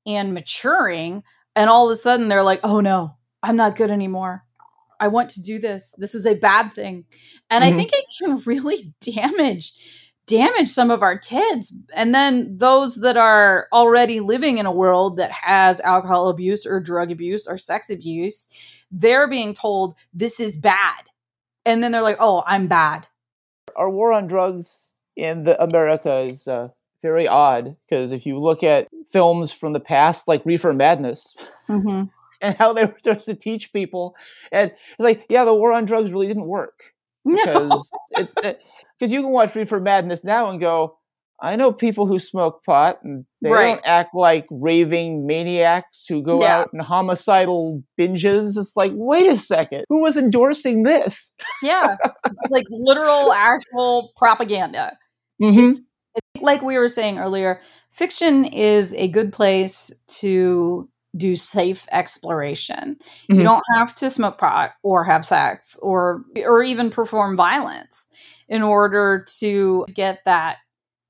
and 0.07 0.33
maturing. 0.33 1.25
And 1.57 1.69
all 1.69 1.91
of 1.91 1.93
a 1.93 1.97
sudden 1.97 2.29
they're 2.29 2.43
like, 2.43 2.61
oh 2.62 2.81
no, 2.81 3.17
I'm 3.43 3.57
not 3.57 3.76
good 3.76 3.91
anymore. 3.91 4.45
I 5.00 5.09
want 5.09 5.31
to 5.31 5.43
do 5.43 5.59
this. 5.59 5.95
This 5.99 6.14
is 6.14 6.26
a 6.26 6.37
bad 6.37 6.73
thing. 6.73 7.05
And 7.50 7.64
mm-hmm. 7.64 7.75
I 7.75 7.76
think 7.76 7.91
it 7.93 8.05
can 8.21 8.38
really 8.47 8.95
damage 9.00 9.73
damage 10.26 10.69
some 10.69 10.91
of 10.91 11.02
our 11.02 11.19
kids. 11.19 11.76
And 11.95 12.14
then 12.14 12.57
those 12.57 12.97
that 13.00 13.17
are 13.17 13.67
already 13.73 14.21
living 14.21 14.59
in 14.59 14.67
a 14.67 14.73
world 14.73 15.17
that 15.17 15.33
has 15.33 15.81
alcohol 15.81 16.29
abuse 16.29 16.64
or 16.64 16.81
drug 16.81 17.11
abuse 17.11 17.47
or 17.47 17.59
sex 17.59 17.91
abuse, 17.91 18.49
they're 18.91 19.29
being 19.29 19.52
told 19.52 19.95
this 20.14 20.38
is 20.38 20.57
bad. 20.57 21.02
And 21.67 21.83
then 21.83 21.93
they're 21.93 22.02
like, 22.02 22.19
oh, 22.21 22.45
I'm 22.47 22.69
bad. 22.69 23.07
Our 23.75 23.91
war 23.91 24.12
on 24.12 24.26
drugs 24.26 24.95
in 25.17 25.43
the 25.43 25.61
America 25.62 26.19
is 26.19 26.47
uh, 26.49 26.69
very 27.02 27.28
odd 27.28 27.76
because 27.88 28.12
if 28.12 28.25
you 28.25 28.38
look 28.38 28.62
at 28.62 28.88
films 29.11 29.52
from 29.52 29.73
the 29.73 29.80
past, 29.80 30.28
like 30.28 30.47
Reefer 30.47 30.73
Madness, 30.73 31.35
mm-hmm. 31.68 32.04
and 32.40 32.56
how 32.56 32.73
they 32.73 32.85
were 32.85 32.97
supposed 33.02 33.26
to 33.26 33.35
teach 33.35 33.73
people, 33.73 34.14
and 34.50 34.71
it's 34.71 35.00
like, 35.00 35.26
yeah, 35.28 35.44
the 35.44 35.54
war 35.54 35.73
on 35.73 35.85
drugs 35.85 36.12
really 36.12 36.28
didn't 36.28 36.47
work 36.47 36.94
because 37.25 37.90
no. 38.16 38.23
it, 38.23 38.30
it, 39.00 39.11
you 39.11 39.21
can 39.21 39.30
watch 39.30 39.54
Reefer 39.54 39.80
Madness 39.80 40.25
now 40.25 40.49
and 40.49 40.61
go, 40.61 40.97
I 41.42 41.56
know 41.56 41.73
people 41.73 42.06
who 42.06 42.21
smoke 42.21 42.62
pot 42.64 43.00
and 43.02 43.25
they 43.40 43.50
right. 43.50 43.75
don't 43.75 43.85
act 43.85 44.14
like 44.14 44.47
raving 44.49 45.26
maniacs 45.26 46.06
who 46.09 46.23
go 46.23 46.42
yeah. 46.42 46.61
out 46.61 46.73
and 46.73 46.80
homicidal 46.80 47.82
binges. 47.99 48.56
It's 48.56 48.76
like, 48.76 48.92
wait 48.94 49.28
a 49.28 49.37
second, 49.37 49.85
who 49.88 50.02
was 50.02 50.16
endorsing 50.16 50.85
this? 50.85 51.35
Yeah, 51.61 51.97
like 52.50 52.64
literal, 52.71 53.32
actual 53.32 54.12
propaganda. 54.16 54.97
Mm-hmm. 55.42 55.71
It's 55.71 55.82
like 56.41 56.62
we 56.62 56.79
were 56.79 56.89
saying 56.89 57.19
earlier, 57.19 57.61
fiction 57.91 58.45
is 58.45 58.95
a 58.95 59.09
good 59.09 59.33
place 59.33 59.93
to 60.07 60.89
do 61.17 61.37
safe 61.37 61.87
exploration. 61.93 62.97
Mm-hmm. 62.97 63.35
You 63.35 63.43
don't 63.43 63.62
have 63.77 63.95
to 63.97 64.09
smoke 64.09 64.39
pot 64.39 64.73
or 64.83 65.05
have 65.05 65.27
sex 65.27 65.79
or 65.83 66.25
or 66.45 66.62
even 66.62 66.91
perform 66.91 67.37
violence 67.37 68.09
in 68.49 68.62
order 68.62 69.25
to 69.39 69.87
get 69.95 70.25
that 70.25 70.59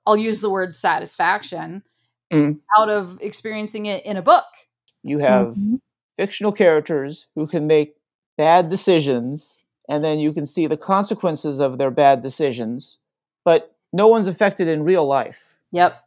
I'll 0.07 0.17
use 0.17 0.41
the 0.41 0.51
word 0.51 0.75
satisfaction 0.75 1.85
mm. 2.33 2.59
out 2.77 2.89
of 2.89 3.19
experiencing 3.23 3.87
it 3.87 4.05
in 4.05 4.17
a 4.17 4.23
book. 4.23 4.45
You 5.05 5.19
have 5.19 5.49
mm-hmm. 5.49 5.77
fictional 6.17 6.51
characters 6.51 7.29
who 7.37 7.47
can 7.47 7.69
make 7.69 7.95
bad 8.37 8.69
decisions 8.69 9.65
and 9.89 10.03
then 10.03 10.19
you 10.19 10.33
can 10.33 10.47
see 10.47 10.67
the 10.67 10.77
consequences 10.77 11.61
of 11.61 11.79
their 11.79 11.91
bad 11.91 12.23
decisions, 12.23 12.99
but 13.45 13.77
no 13.93 14.09
one's 14.09 14.27
affected 14.27 14.69
in 14.69 14.85
real 14.85 15.07
life. 15.07 15.55
Yep. 15.73 16.03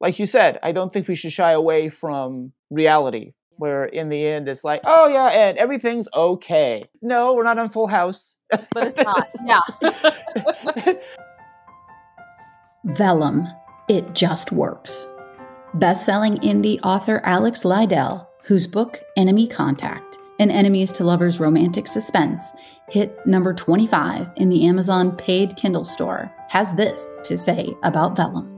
Like 0.00 0.18
you 0.18 0.26
said, 0.26 0.58
I 0.62 0.72
don't 0.72 0.92
think 0.92 1.08
we 1.08 1.14
should 1.14 1.32
shy 1.32 1.52
away 1.52 1.88
from 1.88 2.52
reality 2.70 3.34
where 3.60 3.84
in 3.84 4.08
the 4.08 4.26
end 4.26 4.48
it's 4.48 4.64
like, 4.64 4.80
oh 4.84 5.06
yeah, 5.08 5.28
and 5.28 5.58
everything's 5.58 6.08
okay. 6.14 6.82
No, 7.02 7.34
we're 7.34 7.44
not 7.44 7.58
on 7.58 7.68
Full 7.68 7.86
House. 7.86 8.38
But 8.72 8.94
it's 8.98 9.02
not. 9.02 9.28
Yeah. 9.44 10.94
Vellum. 12.96 13.46
It 13.88 14.14
just 14.14 14.52
works. 14.52 15.06
Best-selling 15.74 16.34
indie 16.36 16.80
author 16.82 17.20
Alex 17.24 17.64
Lidell, 17.64 18.26
whose 18.44 18.66
book 18.66 19.00
Enemy 19.16 19.48
Contact, 19.48 20.16
an 20.40 20.50
enemies 20.50 20.90
to 20.90 21.04
lovers 21.04 21.38
romantic 21.38 21.86
suspense, 21.86 22.52
hit 22.88 23.14
number 23.26 23.52
25 23.52 24.30
in 24.36 24.48
the 24.48 24.64
Amazon 24.64 25.14
paid 25.14 25.54
Kindle 25.54 25.84
store, 25.84 26.32
has 26.48 26.74
this 26.74 27.06
to 27.24 27.36
say 27.36 27.74
about 27.82 28.16
Vellum. 28.16 28.48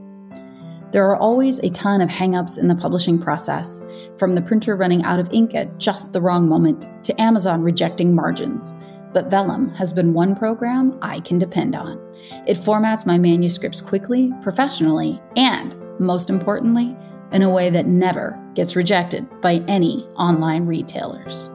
There 0.91 1.05
are 1.09 1.17
always 1.17 1.59
a 1.59 1.71
ton 1.71 1.99
of 1.99 2.09
hangups 2.09 2.57
in 2.57 2.69
the 2.69 2.75
publishing 2.75 3.19
process, 3.19 3.83
from 4.17 4.33
the 4.33 4.41
printer 4.41 4.77
running 4.77 5.03
out 5.03 5.19
of 5.19 5.27
ink 5.33 5.55
at 5.55 5.77
just 5.77 6.13
the 6.13 6.21
wrong 6.21 6.47
moment 6.47 6.87
to 7.03 7.21
Amazon 7.21 7.61
rejecting 7.61 8.15
margins. 8.15 8.73
But 9.11 9.29
Vellum 9.29 9.69
has 9.75 9.91
been 9.91 10.13
one 10.13 10.37
program 10.37 10.97
I 11.01 11.19
can 11.19 11.37
depend 11.37 11.75
on. 11.75 11.99
It 12.47 12.57
formats 12.57 13.05
my 13.05 13.17
manuscripts 13.17 13.81
quickly, 13.81 14.31
professionally, 14.41 15.21
and, 15.35 15.75
most 15.99 16.29
importantly, 16.29 16.95
in 17.33 17.41
a 17.41 17.49
way 17.49 17.69
that 17.71 17.87
never 17.87 18.39
gets 18.53 18.77
rejected 18.77 19.27
by 19.41 19.55
any 19.67 20.07
online 20.15 20.65
retailers. 20.65 21.49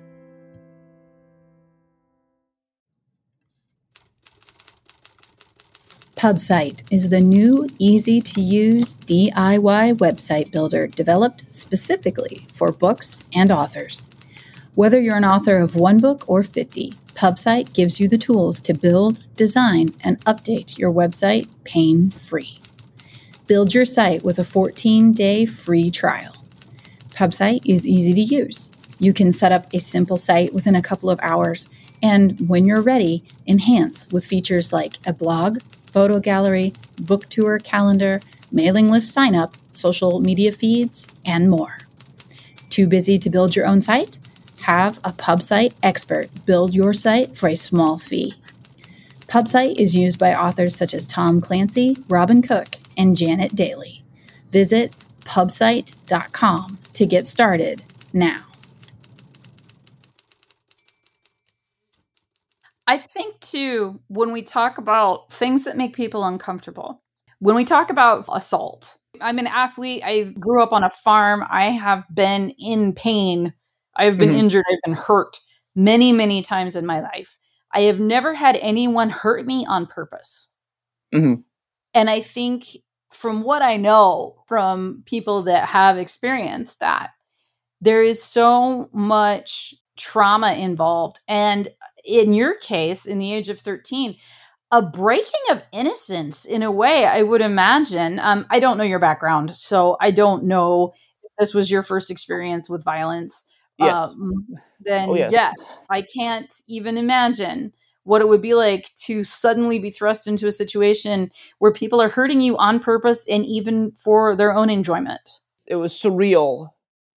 Pubsite 6.15 6.81
is 6.89 7.09
the 7.09 7.19
new, 7.19 7.67
easy 7.77 8.21
to 8.21 8.39
use 8.39 8.95
DIY 8.95 9.97
website 9.97 10.49
builder 10.49 10.87
developed 10.87 11.43
specifically 11.49 12.47
for 12.53 12.71
books 12.71 13.25
and 13.35 13.51
authors. 13.51 14.07
Whether 14.75 15.01
you're 15.01 15.17
an 15.17 15.25
author 15.25 15.57
of 15.57 15.75
one 15.75 15.97
book 15.97 16.23
or 16.27 16.41
50, 16.41 16.93
PubSite 17.15 17.73
gives 17.73 17.99
you 17.99 18.07
the 18.07 18.17
tools 18.17 18.61
to 18.61 18.73
build, 18.73 19.25
design, 19.35 19.89
and 20.05 20.23
update 20.23 20.77
your 20.77 20.91
website 20.91 21.49
pain 21.65 22.11
free. 22.11 22.59
Build 23.45 23.73
your 23.73 23.85
site 23.85 24.23
with 24.23 24.39
a 24.39 24.45
14 24.45 25.11
day 25.11 25.45
free 25.45 25.91
trial. 25.91 26.33
PubSite 27.09 27.65
is 27.65 27.85
easy 27.85 28.13
to 28.13 28.21
use. 28.21 28.71
You 28.99 29.11
can 29.11 29.33
set 29.33 29.51
up 29.51 29.73
a 29.73 29.79
simple 29.81 30.17
site 30.17 30.53
within 30.53 30.75
a 30.75 30.81
couple 30.81 31.09
of 31.09 31.19
hours, 31.21 31.69
and 32.01 32.47
when 32.47 32.65
you're 32.65 32.81
ready, 32.81 33.25
enhance 33.45 34.07
with 34.13 34.25
features 34.25 34.71
like 34.71 34.93
a 35.05 35.11
blog, 35.11 35.59
photo 35.95 36.19
gallery, 36.19 36.73
book 37.03 37.29
tour 37.29 37.57
calendar, 37.57 38.19
mailing 38.51 38.89
list 38.89 39.13
sign 39.13 39.33
up, 39.33 39.55
social 39.71 40.19
media 40.19 40.51
feeds, 40.51 41.07
and 41.25 41.49
more. 41.49 41.77
Too 42.69 42.85
busy 42.85 43.17
to 43.17 43.29
build 43.29 43.55
your 43.55 43.65
own 43.65 43.79
site? 43.79 44.19
Have 44.63 44.97
a 45.05 45.13
PubSite 45.13 45.73
expert 45.81 46.27
build 46.45 46.75
your 46.75 46.91
site 46.91 47.37
for 47.37 47.47
a 47.47 47.55
small 47.55 47.97
fee. 47.97 48.33
PubSite 49.27 49.79
is 49.79 49.95
used 49.95 50.19
by 50.19 50.35
authors 50.35 50.75
such 50.75 50.93
as 50.93 51.07
Tom 51.07 51.39
Clancy, 51.39 51.95
Robin 52.09 52.41
Cook, 52.41 52.75
and 52.97 53.15
Janet 53.15 53.53
Dailey. 53.53 54.01
Visit 54.51 54.97
pubsite.com 55.21 56.77
to 56.91 57.05
get 57.05 57.25
started 57.25 57.83
now. 58.11 58.54
I 62.87 62.97
think 62.97 63.39
too, 63.39 63.99
when 64.07 64.31
we 64.31 64.43
talk 64.43 64.77
about 64.77 65.31
things 65.31 65.63
that 65.63 65.77
make 65.77 65.95
people 65.95 66.23
uncomfortable, 66.23 67.01
when 67.39 67.55
we 67.55 67.65
talk 67.65 67.89
about 67.89 68.25
assault, 68.31 68.97
I'm 69.21 69.39
an 69.39 69.47
athlete. 69.47 70.03
I 70.05 70.23
grew 70.39 70.61
up 70.61 70.71
on 70.71 70.83
a 70.83 70.89
farm. 70.89 71.43
I 71.49 71.65
have 71.65 72.03
been 72.13 72.51
in 72.59 72.93
pain. 72.93 73.53
I've 73.95 74.17
been 74.17 74.29
mm-hmm. 74.29 74.39
injured. 74.39 74.65
I've 74.71 74.81
been 74.83 74.93
hurt 74.93 75.39
many, 75.75 76.11
many 76.11 76.41
times 76.41 76.75
in 76.75 76.85
my 76.85 77.01
life. 77.01 77.37
I 77.73 77.81
have 77.81 77.99
never 77.99 78.33
had 78.33 78.57
anyone 78.57 79.09
hurt 79.09 79.45
me 79.45 79.65
on 79.67 79.87
purpose. 79.87 80.49
Mm-hmm. 81.13 81.41
And 81.93 82.09
I 82.09 82.21
think 82.21 82.65
from 83.11 83.43
what 83.43 83.61
I 83.61 83.77
know 83.77 84.43
from 84.47 85.03
people 85.05 85.43
that 85.43 85.67
have 85.69 85.97
experienced 85.97 86.81
that, 86.81 87.11
there 87.81 88.01
is 88.01 88.21
so 88.21 88.89
much 88.93 89.73
trauma 89.97 90.53
involved. 90.53 91.19
And 91.27 91.69
in 92.05 92.33
your 92.33 92.55
case, 92.57 93.05
in 93.05 93.17
the 93.17 93.33
age 93.33 93.49
of 93.49 93.59
13, 93.59 94.15
a 94.71 94.81
breaking 94.81 95.41
of 95.51 95.63
innocence 95.71 96.45
in 96.45 96.63
a 96.63 96.71
way, 96.71 97.05
I 97.05 97.21
would 97.21 97.41
imagine. 97.41 98.19
Um, 98.19 98.45
I 98.49 98.59
don't 98.59 98.77
know 98.77 98.83
your 98.83 98.99
background, 98.99 99.51
so 99.51 99.97
I 100.01 100.11
don't 100.11 100.45
know 100.45 100.93
if 101.23 101.31
this 101.37 101.53
was 101.53 101.71
your 101.71 101.83
first 101.83 102.11
experience 102.11 102.69
with 102.69 102.83
violence. 102.83 103.45
Yes. 103.77 103.95
Um, 103.95 104.47
then, 104.79 105.09
oh, 105.09 105.15
yes. 105.15 105.31
yeah, 105.31 105.51
I 105.89 106.01
can't 106.01 106.53
even 106.67 106.97
imagine 106.97 107.73
what 108.03 108.21
it 108.21 108.27
would 108.27 108.41
be 108.41 108.53
like 108.53 108.93
to 108.95 109.23
suddenly 109.23 109.79
be 109.79 109.89
thrust 109.89 110.27
into 110.27 110.47
a 110.47 110.51
situation 110.51 111.31
where 111.57 111.71
people 111.71 112.01
are 112.01 112.09
hurting 112.09 112.39
you 112.39 112.55
on 112.57 112.79
purpose 112.79 113.27
and 113.27 113.45
even 113.45 113.91
for 113.93 114.35
their 114.35 114.53
own 114.53 114.69
enjoyment. 114.69 115.41
It 115.67 115.75
was 115.75 115.91
surreal. 115.91 116.69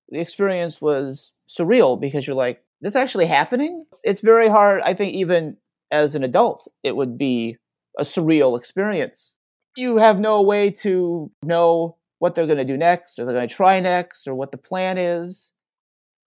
The 0.08 0.20
experience 0.20 0.80
was 0.80 1.32
surreal 1.46 2.00
because 2.00 2.26
you're 2.26 2.36
like, 2.36 2.64
this 2.80 2.96
actually 2.96 3.26
happening? 3.26 3.84
It's 4.04 4.20
very 4.20 4.48
hard, 4.48 4.82
I 4.82 4.94
think, 4.94 5.14
even 5.14 5.56
as 5.90 6.14
an 6.14 6.22
adult, 6.22 6.68
it 6.82 6.96
would 6.96 7.18
be 7.18 7.56
a 7.98 8.02
surreal 8.02 8.58
experience. 8.58 9.38
You 9.76 9.96
have 9.96 10.20
no 10.20 10.42
way 10.42 10.70
to 10.82 11.30
know 11.42 11.96
what 12.18 12.34
they're 12.34 12.46
going 12.46 12.58
to 12.58 12.64
do 12.64 12.76
next, 12.76 13.18
or 13.18 13.24
they're 13.24 13.34
going 13.34 13.48
to 13.48 13.54
try 13.54 13.80
next, 13.80 14.28
or 14.28 14.34
what 14.34 14.50
the 14.50 14.58
plan 14.58 14.98
is. 14.98 15.52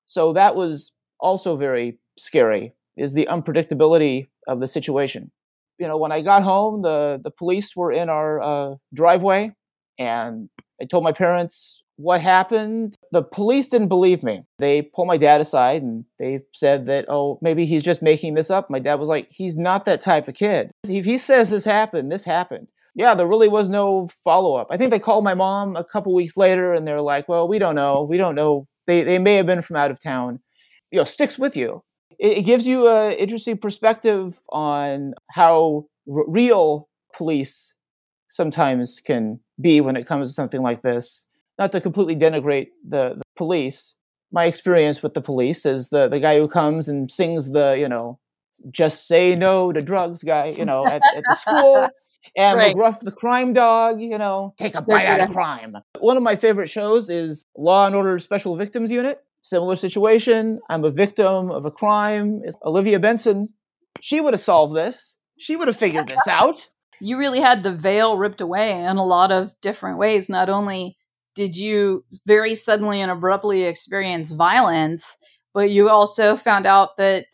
So 0.05 0.33
that 0.33 0.55
was 0.55 0.93
also 1.19 1.55
very 1.55 1.99
scary, 2.17 2.73
is 2.97 3.13
the 3.13 3.27
unpredictability 3.29 4.27
of 4.47 4.59
the 4.59 4.67
situation. 4.67 5.31
You 5.79 5.87
know, 5.87 5.97
when 5.97 6.11
I 6.11 6.21
got 6.21 6.43
home, 6.43 6.81
the, 6.81 7.19
the 7.23 7.31
police 7.31 7.75
were 7.75 7.91
in 7.91 8.09
our 8.09 8.41
uh, 8.41 8.75
driveway, 8.93 9.55
and 9.99 10.49
I 10.81 10.85
told 10.85 11.03
my 11.03 11.11
parents 11.11 11.83
what 12.01 12.21
happened. 12.21 12.95
The 13.11 13.23
police 13.23 13.67
didn't 13.67 13.87
believe 13.87 14.23
me. 14.23 14.43
They 14.59 14.81
pulled 14.81 15.07
my 15.07 15.17
dad 15.17 15.41
aside 15.41 15.81
and 15.83 16.05
they 16.19 16.41
said 16.53 16.87
that, 16.87 17.05
oh, 17.07 17.39
maybe 17.41 17.65
he's 17.65 17.83
just 17.83 18.01
making 18.01 18.33
this 18.33 18.49
up. 18.49 18.69
My 18.69 18.79
dad 18.79 18.95
was 18.95 19.09
like, 19.09 19.27
he's 19.29 19.55
not 19.55 19.85
that 19.85 20.01
type 20.01 20.27
of 20.27 20.35
kid. 20.35 20.71
If 20.87 21.05
he 21.05 21.17
says 21.17 21.49
this 21.49 21.63
happened, 21.63 22.11
this 22.11 22.23
happened. 22.23 22.67
Yeah, 22.95 23.15
there 23.15 23.27
really 23.27 23.47
was 23.47 23.69
no 23.69 24.09
follow 24.23 24.55
up. 24.55 24.67
I 24.69 24.77
think 24.77 24.91
they 24.91 24.99
called 24.99 25.23
my 25.23 25.33
mom 25.33 25.75
a 25.75 25.83
couple 25.83 26.13
weeks 26.13 26.35
later 26.35 26.73
and 26.73 26.85
they're 26.85 27.01
like, 27.01 27.29
well, 27.29 27.47
we 27.47 27.59
don't 27.59 27.75
know. 27.75 28.05
We 28.09 28.17
don't 28.17 28.35
know. 28.35 28.67
They, 28.87 29.03
they 29.03 29.19
may 29.19 29.35
have 29.35 29.45
been 29.45 29.61
from 29.61 29.77
out 29.77 29.91
of 29.91 29.99
town. 29.99 30.39
You 30.91 30.99
know, 30.99 31.05
sticks 31.05 31.39
with 31.39 31.55
you. 31.55 31.83
It, 32.19 32.39
it 32.39 32.41
gives 32.43 32.65
you 32.65 32.89
an 32.89 33.13
interesting 33.13 33.57
perspective 33.57 34.39
on 34.49 35.13
how 35.29 35.85
r- 36.11 36.25
real 36.27 36.89
police 37.15 37.75
sometimes 38.29 38.99
can 38.99 39.39
be 39.59 39.81
when 39.81 39.95
it 39.95 40.05
comes 40.05 40.29
to 40.29 40.33
something 40.33 40.61
like 40.61 40.81
this 40.81 41.27
not 41.61 41.71
to 41.73 41.79
completely 41.79 42.15
denigrate 42.15 42.69
the, 42.83 43.15
the 43.15 43.23
police. 43.35 43.95
My 44.31 44.45
experience 44.45 45.03
with 45.03 45.13
the 45.13 45.21
police 45.21 45.65
is 45.65 45.89
the 45.89 46.07
the 46.07 46.19
guy 46.19 46.39
who 46.39 46.47
comes 46.47 46.89
and 46.89 47.11
sings 47.11 47.51
the 47.51 47.77
you 47.77 47.87
know 47.87 48.19
just 48.71 49.07
say 49.07 49.35
no 49.35 49.71
to 49.71 49.81
drugs 49.81 50.23
guy 50.23 50.47
you 50.57 50.65
know 50.65 50.85
at, 50.85 51.01
at 51.15 51.23
the 51.27 51.35
school 51.35 51.89
and 52.35 52.57
right. 52.57 52.75
McGruff 52.75 52.99
the 53.01 53.11
crime 53.11 53.53
dog, 53.53 54.01
you 54.01 54.17
know, 54.17 54.53
take 54.57 54.75
a 54.75 54.81
bite 54.81 55.05
out 55.05 55.19
of 55.19 55.29
crime. 55.39 55.77
One 55.99 56.17
of 56.17 56.23
my 56.23 56.35
favorite 56.35 56.69
shows 56.69 57.09
is 57.09 57.45
Law 57.57 57.85
and 57.85 57.95
Order 57.95 58.17
Special 58.19 58.55
Victims 58.55 58.91
Unit. 58.91 59.19
Similar 59.43 59.75
situation. 59.75 60.59
I'm 60.69 60.83
a 60.83 60.91
victim 60.91 61.51
of 61.51 61.65
a 61.65 61.71
crime. 61.71 62.41
It's 62.43 62.55
Olivia 62.63 62.99
Benson. 62.99 63.49
She 63.99 64.21
would 64.21 64.33
have 64.33 64.41
solved 64.41 64.75
this. 64.75 65.17
She 65.37 65.55
would 65.55 65.67
have 65.67 65.77
figured 65.77 66.07
this 66.07 66.27
out. 66.27 66.55
You 67.03 67.17
really 67.17 67.39
had 67.39 67.63
the 67.63 67.73
veil 67.73 68.15
ripped 68.15 68.41
away 68.41 68.73
in 68.73 68.97
a 68.97 69.03
lot 69.03 69.31
of 69.31 69.59
different 69.59 69.97
ways. 69.97 70.29
Not 70.29 70.49
only 70.49 70.97
did 71.35 71.55
you 71.55 72.03
very 72.25 72.55
suddenly 72.55 73.01
and 73.01 73.11
abruptly 73.11 73.63
experience 73.63 74.31
violence, 74.31 75.17
but 75.53 75.69
you 75.69 75.89
also 75.89 76.35
found 76.35 76.65
out 76.65 76.97
that 76.97 77.25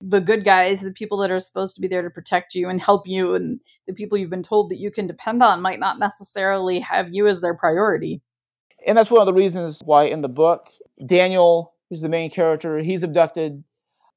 the 0.00 0.20
good 0.20 0.44
guys, 0.44 0.82
the 0.82 0.92
people 0.92 1.18
that 1.18 1.30
are 1.30 1.40
supposed 1.40 1.74
to 1.74 1.80
be 1.80 1.88
there 1.88 2.02
to 2.02 2.10
protect 2.10 2.54
you 2.54 2.68
and 2.68 2.80
help 2.80 3.06
you, 3.06 3.34
and 3.34 3.60
the 3.86 3.94
people 3.94 4.18
you've 4.18 4.30
been 4.30 4.42
told 4.42 4.70
that 4.70 4.78
you 4.78 4.90
can 4.90 5.06
depend 5.06 5.42
on 5.42 5.62
might 5.62 5.80
not 5.80 5.98
necessarily 5.98 6.80
have 6.80 7.08
you 7.12 7.26
as 7.26 7.40
their 7.40 7.54
priority. 7.54 8.20
And 8.86 8.96
that's 8.96 9.10
one 9.10 9.20
of 9.20 9.26
the 9.26 9.34
reasons 9.34 9.80
why 9.84 10.04
in 10.04 10.20
the 10.20 10.28
book, 10.28 10.68
Daniel, 11.06 11.74
who's 11.88 12.02
the 12.02 12.08
main 12.08 12.30
character, 12.30 12.78
he's 12.78 13.02
abducted. 13.02 13.64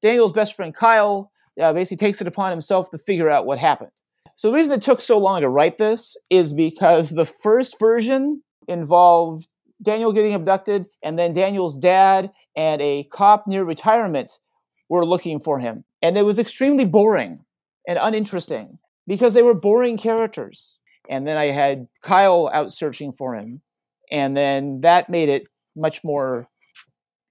Daniel's 0.02 0.32
best 0.32 0.54
friend 0.54 0.74
Kyle 0.74 1.32
uh, 1.60 1.72
basically 1.72 2.06
takes 2.06 2.20
it 2.20 2.26
upon 2.26 2.50
himself 2.50 2.90
to 2.90 2.98
figure 2.98 3.30
out 3.30 3.46
what 3.46 3.58
happened. 3.58 3.90
So 4.36 4.48
the 4.48 4.56
reason 4.56 4.78
it 4.78 4.82
took 4.82 5.00
so 5.00 5.18
long 5.18 5.40
to 5.40 5.48
write 5.48 5.76
this 5.78 6.16
is 6.30 6.52
because 6.52 7.10
the 7.10 7.26
first 7.26 7.78
version 7.78 8.42
involved 8.70 9.46
Daniel 9.82 10.12
getting 10.12 10.34
abducted, 10.34 10.86
and 11.02 11.18
then 11.18 11.32
Daniel's 11.32 11.76
dad 11.76 12.30
and 12.56 12.80
a 12.82 13.04
cop 13.04 13.46
near 13.46 13.64
retirement 13.64 14.30
were 14.88 15.04
looking 15.04 15.40
for 15.40 15.58
him. 15.58 15.84
And 16.02 16.16
it 16.16 16.24
was 16.24 16.38
extremely 16.38 16.86
boring 16.86 17.38
and 17.86 17.98
uninteresting 18.00 18.78
because 19.06 19.34
they 19.34 19.42
were 19.42 19.54
boring 19.54 19.96
characters. 19.96 20.76
And 21.08 21.26
then 21.26 21.36
I 21.36 21.46
had 21.46 21.86
Kyle 22.02 22.50
out 22.52 22.72
searching 22.72 23.12
for 23.12 23.34
him. 23.34 23.62
And 24.10 24.36
then 24.36 24.80
that 24.82 25.08
made 25.08 25.28
it 25.28 25.48
much 25.76 26.02
more 26.04 26.46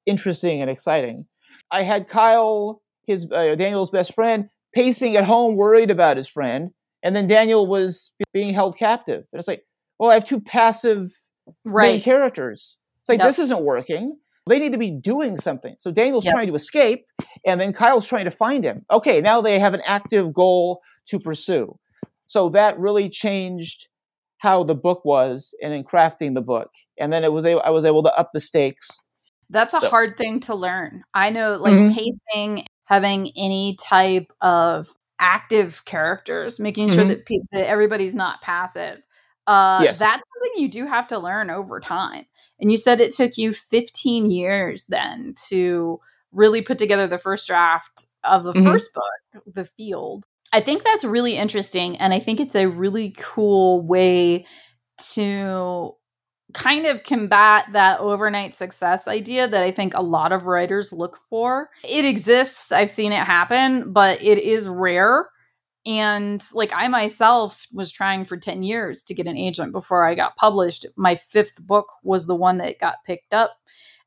interesting 0.05 0.61
and 0.61 0.69
exciting. 0.69 1.25
I 1.71 1.83
had 1.83 2.07
Kyle, 2.07 2.81
his 3.05 3.27
uh, 3.31 3.55
Daniel's 3.55 3.91
best 3.91 4.15
friend, 4.15 4.49
pacing 4.73 5.15
at 5.15 5.23
home, 5.23 5.55
worried 5.55 5.91
about 5.91 6.17
his 6.17 6.27
friend, 6.27 6.71
and 7.03 7.15
then 7.15 7.27
Daniel 7.27 7.67
was 7.67 8.13
being 8.33 8.53
held 8.53 8.77
captive. 8.77 9.25
And 9.31 9.39
it's 9.39 9.47
like, 9.47 9.63
well, 9.99 10.09
I 10.09 10.15
have 10.15 10.25
two 10.25 10.41
passive 10.41 11.11
right. 11.65 11.93
main 11.93 12.01
characters. 12.01 12.77
It's 13.01 13.09
like 13.09 13.19
yep. 13.19 13.27
this 13.27 13.39
isn't 13.39 13.63
working. 13.63 14.17
They 14.47 14.59
need 14.59 14.71
to 14.71 14.79
be 14.79 14.91
doing 14.91 15.37
something. 15.37 15.75
So 15.77 15.91
Daniel's 15.91 16.25
yep. 16.25 16.33
trying 16.33 16.47
to 16.47 16.55
escape, 16.55 17.05
and 17.45 17.61
then 17.61 17.71
Kyle's 17.71 18.07
trying 18.07 18.25
to 18.25 18.31
find 18.31 18.63
him. 18.63 18.77
Okay, 18.89 19.21
now 19.21 19.41
they 19.41 19.59
have 19.59 19.73
an 19.73 19.81
active 19.85 20.33
goal 20.33 20.81
to 21.07 21.19
pursue. 21.19 21.77
So 22.23 22.49
that 22.49 22.79
really 22.79 23.09
changed 23.09 23.87
how 24.37 24.63
the 24.63 24.75
book 24.75 25.03
was, 25.05 25.53
and 25.61 25.73
in 25.73 25.83
crafting 25.83 26.33
the 26.33 26.41
book. 26.41 26.71
And 26.97 27.11
then 27.13 27.23
it 27.23 27.31
was 27.31 27.45
I 27.45 27.69
was 27.69 27.85
able 27.85 28.03
to 28.03 28.17
up 28.17 28.31
the 28.33 28.39
stakes. 28.39 28.87
That's 29.49 29.73
a 29.73 29.89
hard 29.89 30.15
thing 30.17 30.39
to 30.41 30.55
learn. 30.55 31.03
I 31.13 31.29
know, 31.29 31.55
like 31.55 31.73
mm-hmm. 31.73 31.95
pacing, 31.95 32.65
having 32.85 33.31
any 33.35 33.75
type 33.81 34.31
of 34.41 34.87
active 35.19 35.83
characters, 35.85 36.59
making 36.59 36.87
mm-hmm. 36.87 36.95
sure 36.95 37.05
that, 37.05 37.25
pe- 37.25 37.35
that 37.51 37.67
everybody's 37.67 38.15
not 38.15 38.41
passive 38.41 39.01
uh, 39.49 39.81
yes. 39.81 39.97
That's 39.97 40.23
something 40.33 40.61
you 40.61 40.69
do 40.69 40.85
have 40.85 41.07
to 41.07 41.17
learn 41.17 41.49
over 41.49 41.79
time. 41.79 42.25
And 42.59 42.71
you 42.71 42.77
said 42.77 43.01
it 43.01 43.15
took 43.15 43.35
you 43.35 43.51
15 43.51 44.29
years 44.29 44.85
then 44.85 45.33
to 45.47 45.99
really 46.31 46.61
put 46.61 46.77
together 46.77 47.07
the 47.07 47.17
first 47.17 47.47
draft 47.47 48.05
of 48.23 48.43
the 48.43 48.53
mm-hmm. 48.53 48.63
first 48.63 48.91
book, 48.93 49.43
The 49.51 49.65
Field. 49.65 50.25
I 50.53 50.61
think 50.61 50.83
that's 50.83 51.03
really 51.03 51.35
interesting. 51.35 51.97
And 51.97 52.13
I 52.13 52.19
think 52.19 52.39
it's 52.39 52.55
a 52.55 52.67
really 52.67 53.15
cool 53.17 53.81
way 53.81 54.45
to 55.13 55.95
kind 56.53 56.85
of 56.85 57.03
combat 57.03 57.65
that 57.73 57.99
overnight 58.01 58.55
success 58.55 59.07
idea 59.07 59.47
that 59.47 59.63
I 59.63 59.71
think 59.71 59.95
a 59.95 60.03
lot 60.03 60.31
of 60.31 60.45
writers 60.45 60.93
look 60.93 61.17
for. 61.17 61.71
It 61.83 62.05
exists, 62.05 62.71
I've 62.71 62.89
seen 62.91 63.13
it 63.13 63.23
happen, 63.23 63.93
but 63.93 64.21
it 64.21 64.37
is 64.37 64.69
rare. 64.69 65.27
And 65.85 66.41
like 66.53 66.71
I 66.75 66.87
myself 66.87 67.67
was 67.73 67.91
trying 67.91 68.25
for 68.25 68.37
10 68.37 68.63
years 68.63 69.03
to 69.05 69.13
get 69.13 69.27
an 69.27 69.37
agent 69.37 69.71
before 69.71 70.05
I 70.05 70.15
got 70.15 70.35
published. 70.35 70.85
My 70.95 71.15
fifth 71.15 71.65
book 71.65 71.87
was 72.03 72.25
the 72.25 72.35
one 72.35 72.57
that 72.57 72.79
got 72.79 73.03
picked 73.05 73.33
up. 73.33 73.57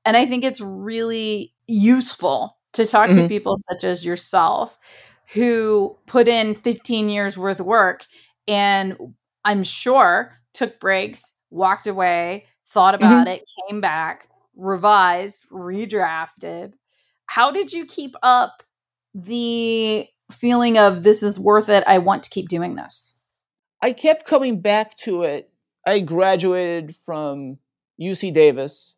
And 0.04 0.16
I 0.16 0.26
think 0.26 0.44
it's 0.44 0.60
really 0.60 1.54
useful 1.66 2.58
to 2.74 2.86
talk 2.86 3.10
mm-hmm. 3.10 3.22
to 3.22 3.28
people 3.28 3.56
such 3.70 3.84
as 3.84 4.04
yourself 4.04 4.78
who 5.32 5.96
put 6.06 6.28
in 6.28 6.54
15 6.54 7.08
years 7.08 7.38
worth 7.38 7.60
of 7.60 7.66
work 7.66 8.04
and 8.46 8.96
I'm 9.44 9.62
sure 9.62 10.38
took 10.52 10.78
breaks, 10.80 11.34
walked 11.50 11.86
away, 11.86 12.46
thought 12.66 12.94
mm-hmm. 12.94 13.04
about 13.04 13.26
mm-hmm. 13.26 13.42
it, 13.42 13.50
came 13.68 13.80
back, 13.80 14.28
revised, 14.56 15.48
redrafted. 15.50 16.74
How 17.26 17.50
did 17.50 17.72
you 17.72 17.86
keep 17.86 18.14
up 18.22 18.62
the 19.14 20.06
feeling 20.32 20.78
of 20.78 21.02
this 21.02 21.22
is 21.22 21.38
worth 21.38 21.68
it? 21.68 21.84
I 21.86 21.98
want 21.98 22.22
to 22.24 22.30
keep 22.30 22.48
doing 22.48 22.74
this? 22.74 23.16
I 23.80 23.92
kept 23.92 24.26
coming 24.26 24.60
back 24.60 24.96
to 24.98 25.22
it. 25.22 25.50
I 25.86 26.00
graduated 26.00 26.94
from 26.94 27.58
UC 28.00 28.32
Davis 28.32 28.94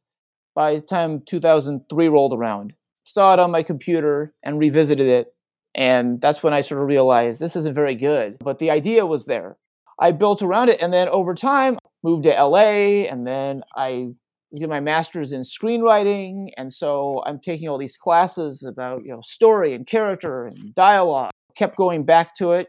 by 0.54 0.74
the 0.74 0.80
time 0.80 1.20
2003 1.20 2.08
rolled 2.08 2.32
around. 2.34 2.74
Saw 3.04 3.34
it 3.34 3.40
on 3.40 3.50
my 3.50 3.62
computer 3.62 4.34
and 4.42 4.58
revisited 4.58 5.06
it. 5.06 5.34
And 5.74 6.20
that's 6.20 6.42
when 6.42 6.52
I 6.52 6.60
sort 6.60 6.80
of 6.80 6.86
realized 6.86 7.40
this 7.40 7.56
isn't 7.56 7.74
very 7.74 7.94
good. 7.94 8.38
But 8.38 8.58
the 8.58 8.70
idea 8.70 9.06
was 9.06 9.24
there. 9.24 9.56
I 9.98 10.12
built 10.12 10.42
around 10.42 10.68
it. 10.68 10.80
And 10.80 10.92
then 10.92 11.08
over 11.08 11.34
time, 11.34 11.78
moved 12.02 12.24
to 12.24 12.30
LA. 12.30 13.06
And 13.10 13.26
then 13.26 13.62
I 13.74 14.12
did 14.60 14.68
my 14.68 14.80
master's 14.80 15.32
in 15.32 15.42
screenwriting. 15.42 16.48
And 16.56 16.72
so 16.72 17.22
I'm 17.26 17.38
taking 17.40 17.68
all 17.68 17.78
these 17.78 17.96
classes 17.96 18.64
about, 18.64 19.02
you 19.04 19.12
know, 19.12 19.20
story 19.22 19.74
and 19.74 19.86
character 19.86 20.46
and 20.46 20.74
dialogue. 20.74 21.30
Kept 21.56 21.76
going 21.76 22.04
back 22.04 22.34
to 22.36 22.52
it. 22.52 22.68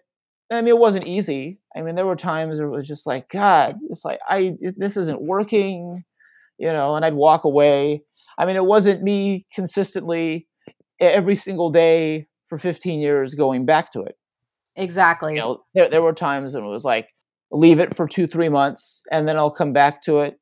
I 0.51 0.61
mean, 0.61 0.67
it 0.69 0.77
wasn't 0.77 1.07
easy. 1.07 1.59
I 1.75 1.81
mean, 1.81 1.95
there 1.95 2.05
were 2.05 2.15
times 2.15 2.59
where 2.59 2.67
it 2.67 2.71
was 2.71 2.87
just 2.87 3.07
like, 3.07 3.29
God, 3.29 3.73
it's 3.89 4.05
like, 4.05 4.19
I, 4.29 4.53
this 4.77 4.95
isn't 4.95 5.23
working, 5.23 6.03
you 6.59 6.71
know, 6.71 6.95
and 6.95 7.03
I'd 7.03 7.15
walk 7.15 7.45
away. 7.45 8.03
I 8.37 8.45
mean, 8.45 8.55
it 8.55 8.65
wasn't 8.65 9.01
me 9.01 9.47
consistently 9.53 10.47
every 10.99 11.35
single 11.35 11.71
day 11.71 12.27
for 12.47 12.57
15 12.59 12.99
years 12.99 13.33
going 13.33 13.65
back 13.65 13.91
to 13.93 14.01
it. 14.01 14.15
Exactly. 14.75 15.35
You 15.35 15.41
know, 15.41 15.63
there, 15.73 15.89
there 15.89 16.01
were 16.01 16.13
times 16.13 16.53
when 16.53 16.63
it 16.63 16.69
was 16.69 16.85
like, 16.85 17.09
leave 17.51 17.79
it 17.79 17.95
for 17.95 18.07
two, 18.07 18.27
three 18.27 18.49
months, 18.49 19.01
and 19.11 19.27
then 19.27 19.37
I'll 19.37 19.51
come 19.51 19.73
back 19.73 20.01
to 20.03 20.19
it. 20.19 20.39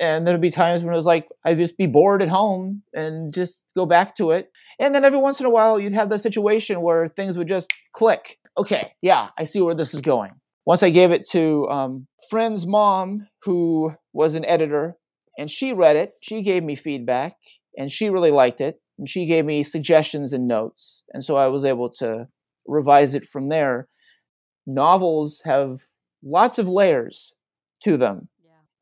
And 0.00 0.26
there'll 0.26 0.40
be 0.40 0.50
times 0.50 0.82
when 0.82 0.92
it 0.92 0.96
was 0.96 1.06
like 1.06 1.28
I'd 1.44 1.58
just 1.58 1.76
be 1.76 1.86
bored 1.86 2.22
at 2.22 2.28
home 2.28 2.82
and 2.94 3.34
just 3.34 3.64
go 3.76 3.84
back 3.84 4.14
to 4.16 4.30
it. 4.30 4.50
And 4.78 4.94
then 4.94 5.04
every 5.04 5.18
once 5.18 5.40
in 5.40 5.46
a 5.46 5.50
while, 5.50 5.78
you'd 5.78 5.92
have 5.92 6.08
the 6.08 6.18
situation 6.18 6.80
where 6.82 7.08
things 7.08 7.36
would 7.36 7.48
just 7.48 7.72
click. 7.92 8.38
Okay, 8.56 8.82
yeah, 9.02 9.28
I 9.38 9.44
see 9.44 9.60
where 9.60 9.74
this 9.74 9.94
is 9.94 10.00
going. 10.00 10.32
Once 10.66 10.82
I 10.82 10.90
gave 10.90 11.10
it 11.10 11.26
to 11.30 11.66
um, 11.68 12.06
friend's 12.30 12.66
mom, 12.66 13.26
who 13.42 13.94
was 14.12 14.34
an 14.34 14.44
editor, 14.44 14.96
and 15.38 15.50
she 15.50 15.72
read 15.72 15.96
it. 15.96 16.14
She 16.20 16.42
gave 16.42 16.62
me 16.62 16.74
feedback, 16.74 17.36
and 17.76 17.90
she 17.90 18.10
really 18.10 18.30
liked 18.30 18.60
it. 18.60 18.80
And 18.98 19.08
she 19.08 19.26
gave 19.26 19.44
me 19.44 19.62
suggestions 19.62 20.32
and 20.32 20.48
notes. 20.48 21.04
And 21.12 21.22
so 21.22 21.36
I 21.36 21.46
was 21.46 21.64
able 21.64 21.88
to 22.00 22.26
revise 22.66 23.14
it 23.14 23.24
from 23.24 23.48
there. 23.48 23.88
Novels 24.66 25.40
have 25.44 25.78
lots 26.22 26.58
of 26.58 26.68
layers 26.68 27.32
to 27.82 27.96
them. 27.96 28.28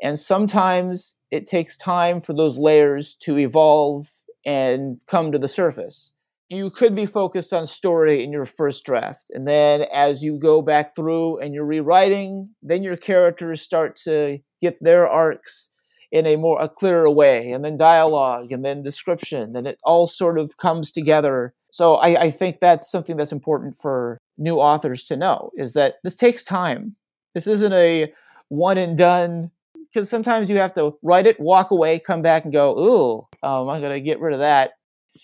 And 0.03 0.19
sometimes 0.19 1.19
it 1.31 1.47
takes 1.47 1.77
time 1.77 2.21
for 2.21 2.35
those 2.35 2.59
layers 2.59 3.15
to 3.21 3.39
evolve 3.39 4.11
and 4.45 4.99
come 5.07 5.33
to 5.33 5.39
the 5.39 5.49
surface. 5.49 6.13
You 6.49 6.71
could 6.71 6.95
be 6.95 7.07
focused 7.07 7.53
on 7.53 7.67
story 7.67 8.23
in 8.23 8.31
your 8.31 8.45
first 8.45 8.85
draft. 8.85 9.31
And 9.31 9.49
then 9.49 9.83
as 9.93 10.23
you 10.23 10.39
go 10.39 10.63
back 10.63 10.95
through 10.95 11.41
and 11.41 11.53
you're 11.53 11.67
rewriting, 11.67 12.51
then 12.63 12.85
your 12.85 12.97
characters 12.97 13.63
start 13.63 13.97
to 14.05 14.39
get 14.61 14.77
their 14.81 15.09
arcs 15.09 15.71
in 16.13 16.27
a 16.27 16.37
more 16.37 16.61
a 16.61 16.69
clearer 16.69 17.11
way 17.11 17.51
and 17.51 17.65
then 17.65 17.77
dialogue 17.77 18.53
and 18.53 18.65
then 18.65 18.83
description 18.83 19.57
and 19.57 19.67
it 19.67 19.79
all 19.85 20.07
sort 20.07 20.39
of 20.39 20.57
comes 20.57 20.93
together 20.93 21.53
so 21.71 21.97
I, 21.97 22.23
I, 22.23 22.31
think 22.31 22.61
that's 22.61 22.91
something 22.91 23.17
that's 23.17 23.33
important 23.33 23.75
for 23.75 24.19
new 24.39 24.57
authors 24.57 25.05
to 25.07 25.17
know 25.17 25.51
is 25.57 25.75
that 25.75 25.97
this 26.05 26.17
takes 26.17 26.45
time 26.45 26.95
this 27.35 27.47
isn't 27.47 27.73
a 27.73 28.13
one 28.49 28.79
and 28.79 28.97
done 28.97 29.51
because 29.97 30.11
sometimes 30.11 30.51
you 30.51 30.59
have 30.59 30.75
to 30.75 30.93
write 31.03 31.27
it, 31.27 31.41
walk 31.41 31.71
away, 31.71 31.99
come 31.99 32.21
back, 32.21 32.45
and 32.45 32.53
go, 32.53 32.79
"Ooh, 32.79 33.27
um, 33.43 33.71
I'm 33.71 33.81
going 33.81 33.95
to 33.95 34.01
get 34.03 34.21
rid 34.21 34.35
of 34.35 34.41
that." 34.41 34.73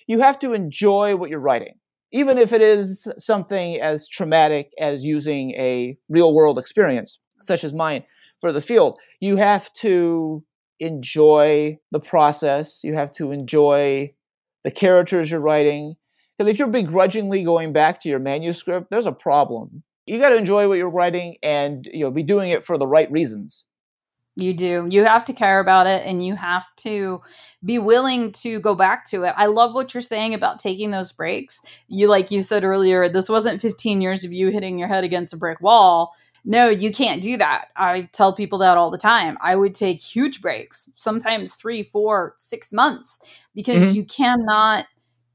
You 0.06 0.20
have 0.20 0.38
to 0.38 0.54
enjoy 0.54 1.14
what 1.14 1.28
you're 1.28 1.40
writing, 1.40 1.74
even 2.11 2.38
if 2.38 2.54
it 2.54 2.62
is 2.62 3.06
something 3.18 3.78
as 3.78 4.08
traumatic 4.08 4.70
as 4.78 5.04
using 5.04 5.50
a 5.50 5.98
real 6.08 6.35
world 6.35 6.58
experience, 6.58 7.18
such 7.42 7.64
as 7.64 7.74
mine 7.74 8.04
for 8.40 8.50
the 8.50 8.62
field. 8.62 8.98
You 9.20 9.37
have 9.37 9.70
to 9.80 10.42
enjoy 10.80 11.78
the 11.90 12.00
process. 12.00 12.80
You 12.82 12.94
have 12.94 13.12
to 13.12 13.30
enjoy 13.30 14.14
the 14.64 14.70
characters 14.70 15.30
you're 15.30 15.40
writing. 15.40 15.96
Because 16.38 16.50
if 16.50 16.58
you're 16.58 16.68
begrudgingly 16.68 17.44
going 17.44 17.74
back 17.74 18.00
to 18.00 18.08
your 18.08 18.20
manuscript, 18.20 18.88
there's 18.90 19.04
a 19.04 19.12
problem 19.12 19.82
you 20.06 20.18
got 20.18 20.30
to 20.30 20.37
enjoy 20.37 20.66
what 20.66 20.78
you're 20.78 20.90
writing 20.90 21.37
and 21.44 21.88
you 21.92 22.00
know 22.00 22.11
be 22.11 22.24
doing 22.24 22.50
it 22.50 22.64
for 22.64 22.76
the 22.76 22.88
right 22.88 23.11
reasons 23.12 23.66
you 24.37 24.55
do. 24.55 24.87
You 24.90 25.05
have 25.05 25.25
to 25.27 25.33
care 25.33 25.61
about 25.61 25.87
it 25.87 26.07
and 26.07 26.25
you 26.25 26.35
have 26.35 26.64
to 26.77 27.21
be 27.64 27.79
willing 27.79 28.33
to 28.33 28.61
go 28.61 28.75
back 28.75 29.05
to 29.07 29.25
it. 29.25 29.35
I 29.37 29.47
love 29.47 29.75
what 29.75 29.92
you're 29.92 30.01
saying 30.01 30.33
about 30.33 30.59
taking 30.59 30.90
those 30.90 31.12
breaks. 31.12 31.61
You 31.88 32.09
like 32.09 32.31
you 32.31 32.40
said 32.42 32.64
earlier 32.64 33.09
this 33.09 33.29
wasn't 33.29 33.61
15 33.61 34.01
years 34.01 34.25
of 34.25 34.33
you 34.33 34.49
hitting 34.49 34.79
your 34.79 34.88
head 34.88 35.05
against 35.05 35.35
a 35.35 35.37
brick 35.37 35.61
wall. 35.61 36.14
No 36.45 36.68
you 36.68 36.90
can't 36.90 37.23
do 37.23 37.37
that. 37.37 37.66
I 37.77 38.09
tell 38.12 38.33
people 38.33 38.59
that 38.61 38.79
all 38.79 38.90
the 38.90 38.99
time. 38.99 39.37
I 39.40 39.55
would 39.55 39.75
take 39.75 40.01
huge 40.01 40.40
breaks 40.40 40.90
sometimes 40.95 41.55
three 41.55 41.83
four 41.83 42.33
six 42.37 42.73
months 42.73 43.21
because 43.55 43.83
mm-hmm. 43.83 43.97
you 43.97 44.05
cannot 44.05 44.87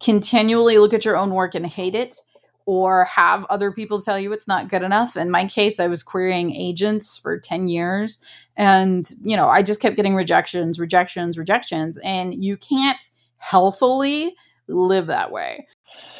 continually 0.02 0.78
look 0.80 0.94
at 0.94 1.06
your 1.06 1.18
own 1.18 1.32
work 1.32 1.56
and 1.56 1.66
hate 1.66 1.96
it 1.96 2.22
or 2.68 3.06
have 3.06 3.46
other 3.46 3.72
people 3.72 4.02
tell 4.02 4.20
you 4.20 4.34
it's 4.34 4.48
not 4.48 4.68
good 4.68 4.84
enough. 4.84 5.16
In 5.16 5.32
my 5.32 5.46
case, 5.46 5.80
I 5.80 5.88
was 5.88 6.04
querying 6.04 6.54
agents 6.54 7.18
for 7.18 7.40
10 7.40 7.70
years 7.70 8.22
and, 8.58 9.10
you 9.24 9.38
know, 9.38 9.48
I 9.48 9.64
just 9.64 9.82
kept 9.82 9.96
getting 9.96 10.16
rejections, 10.16 10.78
rejections, 10.78 11.38
rejections. 11.38 11.98
And 12.04 12.44
you 12.44 12.58
can't 12.58 13.02
healthily 13.38 14.36
live 14.68 15.08
that 15.08 15.32
way. 15.32 15.66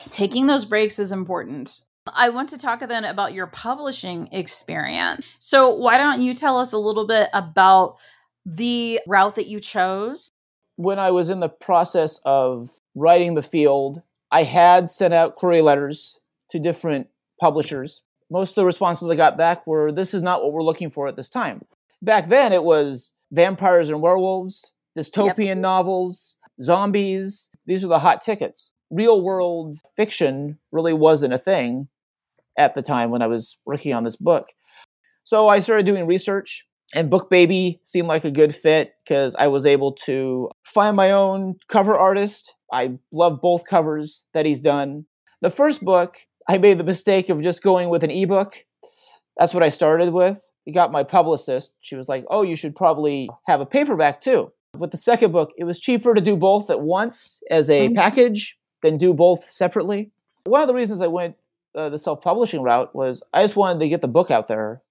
Taking 0.10 0.48
those 0.48 0.64
breaks 0.64 1.00
is 1.00 1.12
important. 1.12 1.82
I 2.16 2.30
want 2.30 2.48
to 2.50 2.58
talk 2.58 2.80
then 2.88 3.04
about 3.04 3.34
your 3.34 3.48
publishing 3.48 4.30
experience. 4.32 5.26
So, 5.40 5.70
why 5.76 5.98
don't 5.98 6.22
you 6.22 6.34
tell 6.34 6.58
us 6.58 6.72
a 6.72 6.78
little 6.78 7.06
bit 7.06 7.28
about 7.34 7.98
the 8.46 9.02
route 9.06 9.36
that 9.36 9.48
you 9.48 9.60
chose? 9.60 10.30
When 10.78 10.98
I 10.98 11.12
was 11.12 11.30
in 11.30 11.42
the 11.42 11.50
process 11.50 12.22
of 12.24 12.70
writing 12.96 13.34
the 13.34 13.44
field, 13.44 14.02
I 14.32 14.44
had 14.44 14.90
sent 14.90 15.14
out 15.14 15.36
query 15.36 15.60
letters 15.60 16.18
to 16.52 16.60
different 16.60 17.08
publishers. 17.40 18.02
Most 18.30 18.52
of 18.52 18.56
the 18.56 18.66
responses 18.66 19.10
I 19.10 19.16
got 19.16 19.38
back 19.38 19.66
were, 19.66 19.92
This 19.92 20.14
is 20.14 20.22
not 20.22 20.44
what 20.44 20.54
we're 20.54 20.64
looking 20.64 20.90
for 20.90 21.08
at 21.08 21.16
this 21.16 21.30
time. 21.30 21.62
Back 22.02 22.28
then, 22.28 22.54
it 22.54 22.64
was 22.64 23.14
vampires 23.32 23.90
and 23.90 24.02
werewolves, 24.02 24.72
dystopian 24.98 25.46
yep. 25.46 25.58
novels, 25.58 26.38
zombies. 26.62 27.50
These 27.66 27.84
are 27.84 27.88
the 27.88 28.00
hot 28.00 28.22
tickets. 28.22 28.72
Real 28.90 29.22
world 29.22 29.78
fiction 29.96 30.58
really 30.72 30.94
wasn't 30.94 31.34
a 31.34 31.38
thing 31.38 31.88
at 32.58 32.74
the 32.74 32.82
time 32.82 33.12
when 33.12 33.22
I 33.22 33.28
was 33.28 33.58
working 33.66 33.94
on 33.94 34.04
this 34.04 34.16
book. 34.16 34.50
So 35.24 35.48
I 35.48 35.60
started 35.60 35.86
doing 35.86 36.08
research, 36.08 36.66
and 36.96 37.12
BookBaby 37.12 37.80
seemed 37.84 38.08
like 38.08 38.24
a 38.24 38.32
good 38.32 38.56
fit 38.56 38.94
because 39.04 39.36
I 39.36 39.48
was 39.48 39.66
able 39.66 39.92
to 40.06 40.50
find 40.66 40.96
my 40.96 41.12
own 41.12 41.56
cover 41.68 41.98
artist. 41.98 42.56
I 42.72 42.98
love 43.12 43.42
both 43.42 43.66
covers 43.66 44.26
that 44.34 44.46
he's 44.46 44.62
done. 44.62 45.06
The 45.42 45.50
first 45.50 45.84
book 45.84 46.18
I 46.48 46.58
made 46.58 46.78
the 46.78 46.84
mistake 46.84 47.30
of 47.30 47.42
just 47.42 47.62
going 47.62 47.90
with 47.90 48.04
an 48.04 48.12
ebook. 48.12 48.66
That's 49.38 49.54
what 49.54 49.64
I 49.64 49.70
started 49.70 50.14
with. 50.14 50.44
I 50.68 50.72
got 50.72 50.92
my 50.92 51.04
publicist. 51.04 51.74
She 51.80 51.96
was 51.96 52.10
like, 52.10 52.26
"Oh, 52.30 52.42
you 52.42 52.56
should 52.56 52.76
probably 52.76 53.30
have 53.46 53.62
a 53.62 53.66
paperback 53.66 54.22
too." 54.22 54.52
With 54.78 54.92
the 54.92 54.98
second 54.98 55.32
book, 55.32 55.54
it 55.58 55.64
was 55.64 55.80
cheaper 55.80 56.14
to 56.14 56.22
do 56.22 56.36
both 56.36 56.70
at 56.70 56.82
once 56.82 57.42
as 57.50 57.70
a 57.70 57.88
mm-hmm. 57.88 57.96
package 57.96 58.60
than 58.82 58.98
do 58.98 59.14
both 59.14 59.44
separately. 59.44 60.12
One 60.46 60.62
of 60.62 60.68
the 60.68 60.76
reasons 60.76 61.02
I 61.02 61.08
went 61.08 61.36
uh, 61.78 61.90
the 61.90 62.00
self-publishing 62.00 62.62
route 62.62 62.94
was 62.96 63.24
I 63.34 63.44
just 63.44 63.56
wanted 63.56 63.80
to 63.80 63.90
get 63.90 64.02
the 64.02 64.08
book 64.08 64.32
out 64.32 64.48
there. 64.48 64.82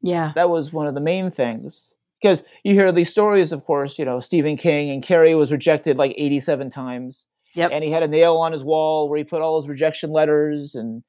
Yeah. 0.00 0.32
That 0.34 0.48
was 0.48 0.72
one 0.72 0.86
of 0.86 0.94
the 0.94 1.00
main 1.00 1.30
things. 1.30 1.92
Because 2.22 2.42
you 2.64 2.74
hear 2.74 2.90
these 2.90 3.10
stories, 3.10 3.52
of 3.52 3.64
course, 3.64 3.98
you 3.98 4.04
know, 4.04 4.20
Stephen 4.20 4.56
King 4.56 4.90
and 4.90 5.02
Carrie 5.02 5.34
was 5.34 5.52
rejected 5.52 5.98
like 5.98 6.14
87 6.16 6.70
times. 6.70 7.26
Yep. 7.58 7.70
And 7.72 7.84
he 7.84 7.90
had 7.90 8.02
a 8.02 8.08
nail 8.08 8.36
on 8.36 8.52
his 8.52 8.64
wall 8.64 9.08
where 9.08 9.18
he 9.18 9.24
put 9.24 9.42
all 9.42 9.60
his 9.60 9.68
rejection 9.68 10.10
letters. 10.10 10.74
And 10.74 11.02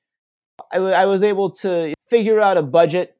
I, 0.71 0.75
w- 0.75 0.93
I 0.93 1.05
was 1.05 1.23
able 1.23 1.51
to 1.51 1.93
figure 2.09 2.39
out 2.41 2.57
a 2.57 2.63
budget. 2.63 3.15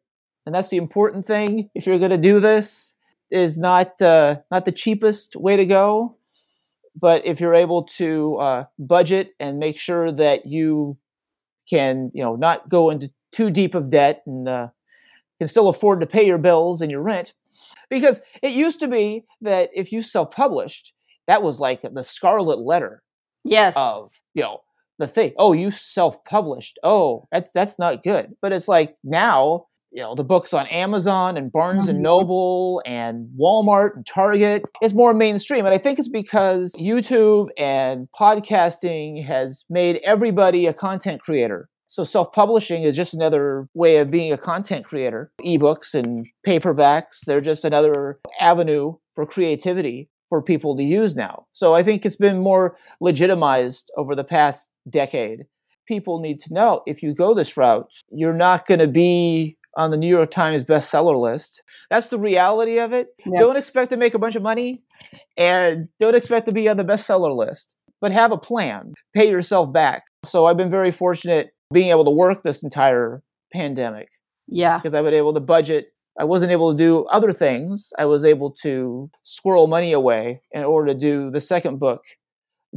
And 0.45 0.53
that's 0.53 0.69
the 0.69 0.77
important 0.77 1.25
thing 1.25 1.69
if 1.75 1.85
you're 1.85 1.99
going 1.99 2.11
to 2.11 2.17
do 2.17 2.39
this. 2.39 2.95
is 3.31 3.57
not 3.57 4.01
uh, 4.01 4.37
not 4.51 4.65
the 4.65 4.71
cheapest 4.71 5.35
way 5.35 5.55
to 5.55 5.65
go, 5.65 6.17
but 6.99 7.25
if 7.25 7.39
you're 7.39 7.55
able 7.55 7.83
to 7.83 8.37
uh, 8.37 8.65
budget 8.77 9.35
and 9.39 9.59
make 9.59 9.77
sure 9.77 10.11
that 10.11 10.45
you 10.45 10.97
can, 11.69 12.11
you 12.13 12.23
know, 12.23 12.35
not 12.35 12.69
go 12.69 12.89
into 12.89 13.11
too 13.31 13.49
deep 13.51 13.75
of 13.75 13.89
debt 13.89 14.23
and 14.25 14.47
uh, 14.47 14.69
can 15.37 15.47
still 15.47 15.67
afford 15.69 16.01
to 16.01 16.07
pay 16.07 16.25
your 16.25 16.39
bills 16.39 16.81
and 16.81 16.91
your 16.91 17.03
rent, 17.03 17.33
because 17.89 18.21
it 18.41 18.51
used 18.51 18.79
to 18.79 18.87
be 18.87 19.25
that 19.41 19.69
if 19.73 19.91
you 19.91 20.01
self-published, 20.01 20.93
that 21.27 21.43
was 21.43 21.59
like 21.59 21.81
the 21.81 22.03
scarlet 22.03 22.59
letter 22.59 23.03
Yes. 23.43 23.73
of 23.77 24.11
you 24.33 24.43
know 24.43 24.59
the 24.99 25.07
thing. 25.07 25.33
Oh, 25.37 25.53
you 25.53 25.71
self-published. 25.71 26.77
Oh, 26.83 27.27
that's 27.31 27.51
that's 27.51 27.79
not 27.79 28.03
good. 28.03 28.35
But 28.41 28.51
it's 28.51 28.67
like 28.67 28.95
now 29.03 29.65
you 29.91 30.01
know 30.03 30.13
the 30.13 30.23
books 30.23 30.53
on 30.53 30.67
Amazon 30.67 31.37
and 31.37 31.51
Barnes 31.51 31.87
and 31.87 31.99
Mhm. 31.99 32.03
Noble 32.03 32.81
and 32.85 33.27
Walmart 33.39 33.95
and 33.95 34.05
Target 34.05 34.63
is 34.83 34.93
more 34.93 35.13
mainstream, 35.13 35.65
and 35.65 35.73
I 35.73 35.77
think 35.77 35.99
it's 35.99 36.09
because 36.09 36.75
YouTube 36.79 37.49
and 37.57 38.07
podcasting 38.19 39.23
has 39.25 39.65
made 39.69 39.99
everybody 40.03 40.67
a 40.67 40.73
content 40.73 41.21
creator. 41.21 41.69
So 41.87 42.03
self-publishing 42.03 42.83
is 42.83 42.95
just 42.95 43.15
another 43.15 43.67
way 43.73 43.97
of 43.97 44.11
being 44.11 44.31
a 44.31 44.37
content 44.37 44.85
creator. 44.85 45.31
Ebooks 45.43 45.95
and 45.95 46.27
paperbacks, 46.45 47.21
they're 47.25 47.41
just 47.41 47.65
another 47.65 48.19
avenue 48.39 48.93
for 49.15 49.25
creativity 49.25 50.07
for 50.29 50.41
people 50.41 50.75
to 50.77 50.83
use 50.83 51.15
now. 51.15 51.45
So 51.51 51.73
I 51.73 51.83
think 51.83 52.05
it's 52.05 52.15
been 52.15 52.39
more 52.39 52.77
legitimized 53.01 53.91
over 53.97 54.15
the 54.15 54.23
past 54.23 54.69
decade. 54.89 55.45
People 55.87 56.19
need 56.19 56.39
to 56.41 56.53
know 56.53 56.81
if 56.85 57.01
you 57.01 57.13
go 57.13 57.33
this 57.33 57.57
route, 57.57 57.91
you're 58.11 58.33
not 58.33 58.67
going 58.67 58.79
to 58.79 58.87
be 58.87 59.57
on 59.75 59.91
the 59.91 59.97
New 59.97 60.07
York 60.07 60.31
Times 60.31 60.63
bestseller 60.63 61.19
list. 61.19 61.61
That's 61.89 62.09
the 62.09 62.19
reality 62.19 62.79
of 62.79 62.93
it. 62.93 63.07
Yep. 63.25 63.39
Don't 63.39 63.57
expect 63.57 63.89
to 63.91 63.97
make 63.97 64.13
a 64.13 64.19
bunch 64.19 64.35
of 64.35 64.43
money 64.43 64.83
and 65.37 65.87
don't 65.99 66.15
expect 66.15 66.45
to 66.45 66.51
be 66.51 66.67
on 66.69 66.77
the 66.77 66.85
bestseller 66.85 67.35
list, 67.35 67.75
but 68.01 68.11
have 68.11 68.31
a 68.31 68.37
plan. 68.37 68.93
Pay 69.15 69.29
yourself 69.29 69.71
back. 69.71 70.03
So 70.25 70.45
I've 70.45 70.57
been 70.57 70.69
very 70.69 70.91
fortunate 70.91 71.51
being 71.73 71.89
able 71.89 72.05
to 72.05 72.11
work 72.11 72.43
this 72.43 72.63
entire 72.63 73.21
pandemic 73.53 74.09
yeah. 74.47 74.77
because 74.77 74.93
I've 74.93 75.05
been 75.05 75.13
able 75.13 75.33
to 75.33 75.39
budget. 75.39 75.93
I 76.19 76.25
wasn't 76.25 76.51
able 76.51 76.71
to 76.71 76.77
do 76.77 77.05
other 77.05 77.31
things. 77.31 77.91
I 77.97 78.05
was 78.05 78.25
able 78.25 78.51
to 78.63 79.09
squirrel 79.23 79.67
money 79.67 79.93
away 79.93 80.41
in 80.51 80.63
order 80.63 80.93
to 80.93 80.99
do 80.99 81.31
the 81.31 81.39
second 81.41 81.79
book 81.79 82.03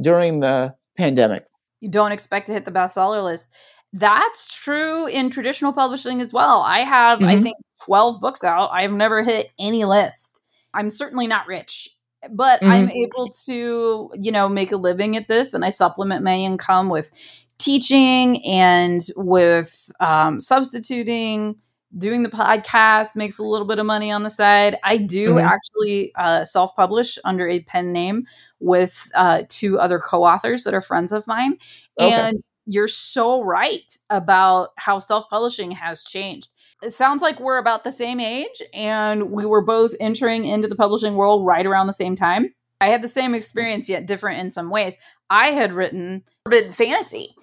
during 0.01 0.39
the 0.39 0.73
pandemic. 0.97 1.45
you 1.81 1.89
don't 1.89 2.13
expect 2.13 2.47
to 2.47 2.53
hit 2.53 2.63
the 2.63 2.71
bestseller 2.71 3.21
list. 3.21 3.49
That's 3.91 4.57
true 4.57 5.05
in 5.07 5.29
traditional 5.29 5.73
publishing 5.73 6.21
as 6.21 6.31
well. 6.31 6.61
I 6.61 6.79
have, 6.79 7.21
I 7.21 7.35
Mhm. 7.35 7.43
think, 7.43 7.57
12 7.83 8.21
books 8.21 8.41
out. 8.45 8.69
I've 8.71 8.93
never 8.93 9.21
hit 9.21 9.51
any 9.59 9.83
list. 9.83 10.41
I'm 10.73 10.89
certainly 10.89 11.27
not 11.27 11.45
rich, 11.45 11.89
but 12.31 12.59
I'm 12.63 12.89
able 12.89 13.27
to, 13.47 14.09
you 14.17 14.31
know, 14.31 14.47
make 14.47 14.71
a 14.71 14.77
living 14.77 15.17
at 15.17 15.27
this 15.27 15.53
and 15.53 15.65
I 15.65 15.69
supplement 15.69 16.23
my 16.23 16.35
income 16.35 16.87
with 16.87 17.11
teaching 17.57 18.41
and 18.45 19.01
with 19.17 19.91
um, 19.99 20.39
substituting. 20.39 21.55
Doing 21.97 22.23
the 22.23 22.29
podcast 22.29 23.15
makes 23.15 23.37
a 23.37 23.43
little 23.43 23.67
bit 23.67 23.77
of 23.79 23.85
money 23.85 24.11
on 24.11 24.23
the 24.23 24.29
side. 24.29 24.77
I 24.83 24.97
do 24.97 25.35
Mhm. 25.35 25.43
actually 25.43 26.11
uh, 26.15 26.43
self 26.43 26.75
publish 26.75 27.19
under 27.23 27.47
a 27.47 27.59
pen 27.61 27.91
name 27.91 28.25
with 28.59 29.11
uh, 29.15 29.43
two 29.49 29.79
other 29.79 29.99
co 29.99 30.23
authors 30.23 30.63
that 30.63 30.73
are 30.73 30.81
friends 30.81 31.11
of 31.11 31.27
mine. 31.27 31.57
Okay. 31.99 32.11
And 32.11 32.43
you're 32.65 32.87
so 32.87 33.43
right 33.43 33.97
about 34.09 34.69
how 34.77 34.97
self 34.97 35.29
publishing 35.29 35.71
has 35.71 36.03
changed. 36.03 36.49
It 36.81 36.93
sounds 36.93 37.21
like 37.21 37.39
we're 37.39 37.57
about 37.59 37.83
the 37.83 37.91
same 37.91 38.19
age 38.19 38.61
and 38.73 39.31
we 39.31 39.45
were 39.45 39.61
both 39.61 39.93
entering 39.99 40.45
into 40.45 40.67
the 40.67 40.75
publishing 40.75 41.15
world 41.15 41.45
right 41.45 41.65
around 41.65 41.87
the 41.87 41.93
same 41.93 42.15
time. 42.15 42.53
I 42.81 42.87
had 42.87 43.01
the 43.01 43.07
same 43.07 43.33
experience, 43.33 43.87
yet 43.87 44.05
different 44.07 44.39
in 44.39 44.49
some 44.49 44.69
ways. 44.69 44.97
I 45.29 45.51
had 45.51 45.71
written 45.71 46.23
urban 46.47 46.71
fantasy 46.71 47.35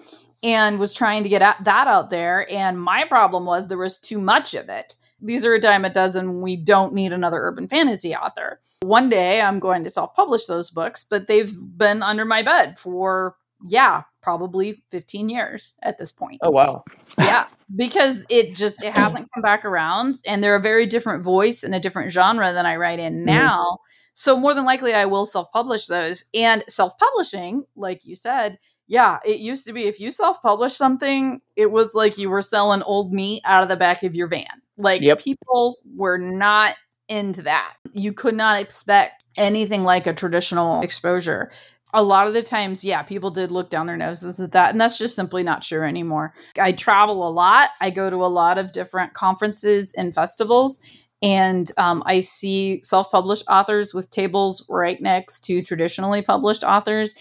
and 0.43 0.79
was 0.79 0.93
trying 0.93 1.23
to 1.23 1.29
get 1.29 1.41
at 1.41 1.63
that 1.63 1.87
out 1.87 2.09
there. 2.09 2.51
And 2.51 2.81
my 2.81 3.05
problem 3.05 3.45
was 3.45 3.67
there 3.67 3.77
was 3.77 3.97
too 3.97 4.19
much 4.19 4.53
of 4.53 4.69
it. 4.69 4.95
These 5.21 5.45
are 5.45 5.53
a 5.53 5.59
dime 5.59 5.85
a 5.85 5.89
dozen. 5.89 6.41
We 6.41 6.55
don't 6.55 6.93
need 6.93 7.13
another 7.13 7.41
urban 7.41 7.67
fantasy 7.67 8.15
author. 8.15 8.59
One 8.81 9.09
day 9.09 9.41
I'm 9.41 9.59
going 9.59 9.83
to 9.83 9.89
self 9.89 10.15
publish 10.15 10.47
those 10.47 10.71
books, 10.71 11.03
but 11.03 11.27
they've 11.27 11.53
been 11.77 12.01
under 12.01 12.25
my 12.25 12.41
bed 12.41 12.79
for, 12.79 13.35
yeah, 13.67 14.03
probably 14.21 14.83
15 14.91 15.29
years 15.29 15.77
at 15.81 15.97
this 15.97 16.11
point 16.11 16.39
Oh 16.43 16.51
wow. 16.51 16.83
yeah 17.17 17.47
because 17.75 18.25
it 18.29 18.55
just 18.55 18.81
it 18.83 18.93
hasn't 18.93 19.27
come 19.33 19.41
back 19.41 19.65
around 19.65 20.21
and 20.25 20.43
they're 20.43 20.55
a 20.55 20.61
very 20.61 20.85
different 20.85 21.23
voice 21.23 21.63
and 21.63 21.73
a 21.73 21.79
different 21.79 22.11
genre 22.11 22.53
than 22.53 22.65
i 22.65 22.75
write 22.75 22.99
in 22.99 23.15
mm-hmm. 23.15 23.25
now 23.25 23.79
so 24.13 24.37
more 24.37 24.53
than 24.53 24.65
likely 24.65 24.93
i 24.93 25.05
will 25.05 25.25
self-publish 25.25 25.87
those 25.87 26.25
and 26.33 26.63
self-publishing 26.67 27.63
like 27.75 28.05
you 28.05 28.15
said 28.15 28.59
yeah 28.91 29.17
it 29.25 29.39
used 29.39 29.65
to 29.65 29.73
be 29.73 29.85
if 29.85 29.99
you 29.99 30.11
self 30.11 30.41
published 30.41 30.77
something 30.77 31.41
it 31.55 31.71
was 31.71 31.95
like 31.95 32.17
you 32.17 32.29
were 32.29 32.41
selling 32.41 32.83
old 32.83 33.11
meat 33.13 33.41
out 33.45 33.63
of 33.63 33.69
the 33.69 33.75
back 33.77 34.03
of 34.03 34.15
your 34.15 34.27
van 34.27 34.61
like 34.77 35.01
Yep. 35.01 35.19
people 35.21 35.77
were 35.95 36.17
not 36.17 36.75
into 37.07 37.41
that 37.41 37.75
you 37.93 38.13
could 38.13 38.35
not 38.35 38.59
expect 38.61 39.23
anything 39.37 39.83
like 39.83 40.05
a 40.05 40.13
traditional 40.13 40.81
exposure 40.81 41.51
a 41.93 42.03
lot 42.03 42.27
of 42.27 42.33
the 42.33 42.41
times, 42.41 42.85
yeah, 42.85 43.03
people 43.03 43.31
did 43.31 43.51
look 43.51 43.69
down 43.69 43.85
their 43.87 43.97
noses 43.97 44.39
at 44.39 44.53
that. 44.53 44.71
And 44.71 44.79
that's 44.79 44.97
just 44.97 45.15
simply 45.15 45.43
not 45.43 45.61
true 45.61 45.83
anymore. 45.83 46.33
I 46.57 46.71
travel 46.71 47.27
a 47.27 47.29
lot. 47.29 47.69
I 47.81 47.89
go 47.89 48.09
to 48.09 48.23
a 48.23 48.27
lot 48.27 48.57
of 48.57 48.71
different 48.71 49.13
conferences 49.13 49.91
and 49.97 50.15
festivals. 50.15 50.79
And 51.21 51.71
um, 51.77 52.01
I 52.05 52.21
see 52.21 52.81
self 52.81 53.11
published 53.11 53.43
authors 53.47 53.93
with 53.93 54.09
tables 54.09 54.65
right 54.69 54.99
next 55.01 55.41
to 55.45 55.61
traditionally 55.61 56.21
published 56.21 56.63
authors. 56.63 57.13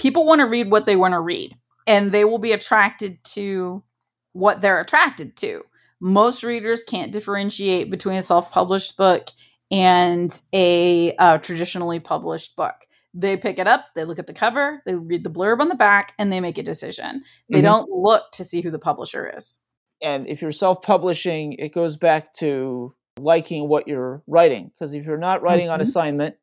People 0.00 0.26
want 0.26 0.40
to 0.40 0.46
read 0.46 0.70
what 0.70 0.86
they 0.86 0.96
want 0.96 1.12
to 1.12 1.20
read, 1.20 1.56
and 1.86 2.10
they 2.10 2.24
will 2.24 2.38
be 2.38 2.52
attracted 2.52 3.22
to 3.24 3.82
what 4.32 4.60
they're 4.60 4.80
attracted 4.80 5.36
to. 5.36 5.62
Most 6.00 6.42
readers 6.42 6.82
can't 6.82 7.12
differentiate 7.12 7.90
between 7.90 8.16
a 8.16 8.22
self 8.22 8.50
published 8.50 8.96
book 8.96 9.28
and 9.70 10.40
a 10.52 11.14
uh, 11.16 11.38
traditionally 11.38 12.00
published 12.00 12.56
book 12.56 12.86
they 13.14 13.36
pick 13.36 13.58
it 13.58 13.66
up, 13.66 13.86
they 13.94 14.04
look 14.04 14.18
at 14.18 14.26
the 14.26 14.32
cover, 14.32 14.82
they 14.86 14.94
read 14.94 15.24
the 15.24 15.30
blurb 15.30 15.60
on 15.60 15.68
the 15.68 15.74
back, 15.74 16.14
and 16.18 16.32
they 16.32 16.40
make 16.40 16.58
a 16.58 16.62
decision. 16.62 17.22
They 17.50 17.60
Mhm. 17.60 17.64
don't 17.64 17.90
look 17.90 18.30
to 18.32 18.44
see 18.44 18.60
who 18.60 18.70
the 18.70 18.78
publisher 18.78 19.32
is. 19.36 19.58
And 20.00 20.26
if 20.28 20.40
you're 20.40 20.52
self-publishing, 20.52 21.54
it 21.54 21.74
goes 21.74 21.96
back 21.96 22.32
to 22.34 22.94
liking 23.18 23.68
what 23.68 23.88
you're 23.88 24.22
writing. 24.26 24.68
Because 24.68 24.94
if 24.94 25.04
you're 25.06 25.18
not 25.18 25.42
writing 25.42 25.68
on 25.68 25.80
Mhm. 25.80 25.82
assignment 25.82 26.36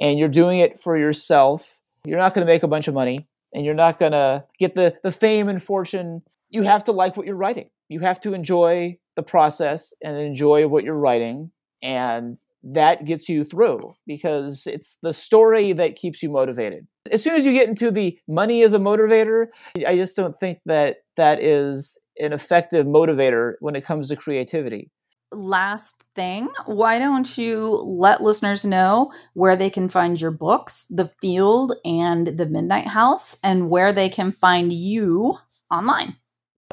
and 0.00 0.18
you're 0.18 0.28
doing 0.28 0.60
it 0.60 0.78
for 0.78 0.96
yourself, 0.96 1.75
you're 2.06 2.18
not 2.18 2.34
going 2.34 2.46
to 2.46 2.52
make 2.52 2.62
a 2.62 2.68
bunch 2.68 2.88
of 2.88 2.94
money 2.94 3.26
and 3.52 3.64
you're 3.64 3.74
not 3.74 3.98
going 3.98 4.12
to 4.12 4.44
get 4.58 4.74
the, 4.74 4.96
the 5.02 5.12
fame 5.12 5.48
and 5.48 5.62
fortune. 5.62 6.22
You 6.50 6.62
have 6.62 6.84
to 6.84 6.92
like 6.92 7.16
what 7.16 7.26
you're 7.26 7.36
writing. 7.36 7.68
You 7.88 8.00
have 8.00 8.20
to 8.22 8.34
enjoy 8.34 8.98
the 9.16 9.22
process 9.22 9.92
and 10.02 10.16
enjoy 10.16 10.68
what 10.68 10.84
you're 10.84 10.98
writing. 10.98 11.50
And 11.82 12.36
that 12.62 13.04
gets 13.04 13.28
you 13.28 13.44
through 13.44 13.78
because 14.06 14.66
it's 14.66 14.98
the 15.02 15.12
story 15.12 15.72
that 15.72 15.96
keeps 15.96 16.22
you 16.22 16.30
motivated. 16.30 16.86
As 17.10 17.22
soon 17.22 17.34
as 17.34 17.44
you 17.44 17.52
get 17.52 17.68
into 17.68 17.90
the 17.90 18.18
money 18.26 18.62
as 18.62 18.72
a 18.72 18.78
motivator, 18.78 19.46
I 19.86 19.96
just 19.96 20.16
don't 20.16 20.36
think 20.38 20.58
that 20.66 20.98
that 21.16 21.40
is 21.40 21.98
an 22.18 22.32
effective 22.32 22.86
motivator 22.86 23.54
when 23.60 23.76
it 23.76 23.84
comes 23.84 24.08
to 24.08 24.16
creativity. 24.16 24.90
Last 25.32 26.04
thing, 26.14 26.48
why 26.66 26.98
don't 26.98 27.36
you 27.36 27.66
let 27.84 28.22
listeners 28.22 28.64
know 28.64 29.12
where 29.34 29.56
they 29.56 29.70
can 29.70 29.88
find 29.88 30.20
your 30.20 30.30
books, 30.30 30.86
The 30.88 31.10
Field 31.20 31.72
and 31.84 32.38
The 32.38 32.46
Midnight 32.46 32.86
House, 32.86 33.36
and 33.42 33.68
where 33.68 33.92
they 33.92 34.08
can 34.08 34.30
find 34.30 34.72
you 34.72 35.36
online? 35.70 36.16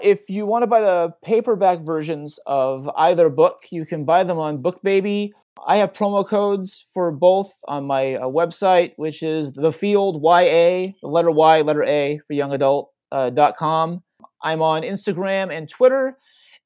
If 0.02 0.30
you 0.30 0.46
want 0.46 0.63
to 0.63 0.68
buy 0.68 0.82
the 0.82 1.13
paperback 1.24 1.80
versions 1.80 2.39
of 2.46 2.89
either 2.96 3.30
book, 3.30 3.63
you 3.72 3.86
can 3.86 4.06
buy 4.06 4.24
them 4.24 4.38
on 4.38 4.62
BookBaby. 4.62 5.32
I 5.66 5.78
have 5.78 5.94
promo 5.94 6.26
codes 6.28 6.86
for 6.94 7.12
both 7.12 7.52
on 7.68 7.86
my 7.86 8.16
uh, 8.16 8.28
website, 8.28 8.94
which 8.98 9.24
is 9.24 9.52
the 9.54 9.72
field 9.72 10.22
YA, 10.24 10.92
the 11.02 11.08
letter 11.08 11.32
Y, 11.32 11.62
letter 11.62 11.84
A 11.84 12.20
for 12.28 12.34
young 12.34 12.54
adult 12.54 12.92
uh, 13.12 13.52
com. 13.58 14.04
I'm 14.42 14.62
on 14.62 14.82
Instagram 14.82 15.56
and 15.56 15.70
Twitter 15.70 16.18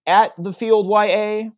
at 0.06 0.34
the 0.38 0.54
field 0.54 0.88
YA. 0.90 1.50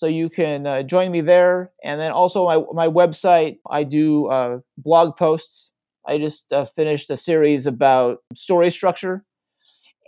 So 0.00 0.06
you 0.06 0.30
can 0.30 0.66
uh, 0.66 0.82
join 0.82 1.10
me 1.10 1.20
there. 1.20 1.72
And 1.84 2.00
then 2.00 2.10
also 2.10 2.46
my, 2.46 2.64
my 2.72 2.88
website, 2.88 3.58
I 3.70 3.84
do 3.84 4.28
uh, 4.28 4.60
blog 4.78 5.14
posts. 5.18 5.72
I 6.08 6.16
just 6.16 6.54
uh, 6.54 6.64
finished 6.64 7.10
a 7.10 7.18
series 7.18 7.66
about 7.66 8.20
story 8.34 8.70
structure. 8.70 9.26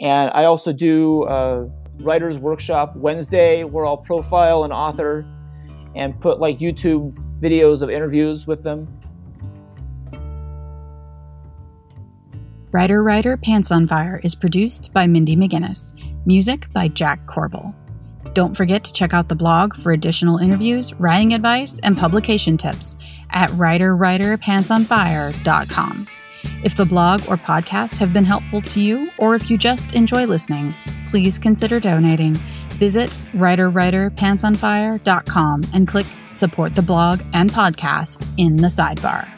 And 0.00 0.30
I 0.32 0.44
also 0.44 0.72
do 0.72 1.24
a 1.24 1.68
writer's 2.00 2.38
workshop 2.38 2.96
Wednesday 2.96 3.64
where 3.64 3.84
I'll 3.84 3.98
profile 3.98 4.64
an 4.64 4.72
author 4.72 5.26
and 5.94 6.18
put 6.22 6.40
like 6.40 6.58
YouTube 6.58 7.14
videos 7.38 7.82
of 7.82 7.90
interviews 7.90 8.46
with 8.46 8.62
them. 8.62 8.88
Writer 12.70 13.02
Writer 13.02 13.36
Pants 13.36 13.70
on 13.70 13.86
Fire 13.86 14.22
is 14.24 14.34
produced 14.34 14.94
by 14.94 15.06
Mindy 15.06 15.36
McGinnis. 15.36 15.92
Music 16.24 16.72
by 16.72 16.88
Jack 16.88 17.26
Corbel. 17.26 17.74
Don't 18.34 18.54
forget 18.56 18.84
to 18.84 18.92
check 18.92 19.12
out 19.12 19.28
the 19.28 19.34
blog 19.34 19.74
for 19.76 19.90
additional 19.92 20.38
interviews, 20.38 20.94
writing 20.94 21.34
advice, 21.34 21.80
and 21.80 21.98
publication 21.98 22.56
tips 22.56 22.96
at 23.30 23.50
writerwriterpantsonfire.com. 23.50 26.06
If 26.64 26.76
the 26.76 26.84
blog 26.84 27.22
or 27.28 27.36
podcast 27.36 27.98
have 27.98 28.12
been 28.12 28.24
helpful 28.24 28.62
to 28.62 28.80
you, 28.80 29.10
or 29.18 29.34
if 29.34 29.50
you 29.50 29.58
just 29.58 29.94
enjoy 29.94 30.26
listening, 30.26 30.72
please 31.10 31.38
consider 31.38 31.80
donating. 31.80 32.34
Visit 32.78 33.10
writerwriterpantsonfire.com 33.32 35.62
and 35.72 35.86
click 35.86 36.06
support 36.28 36.74
the 36.74 36.82
blog 36.82 37.20
and 37.32 37.52
podcast 37.52 38.26
in 38.38 38.56
the 38.56 38.68
sidebar. 38.68 39.28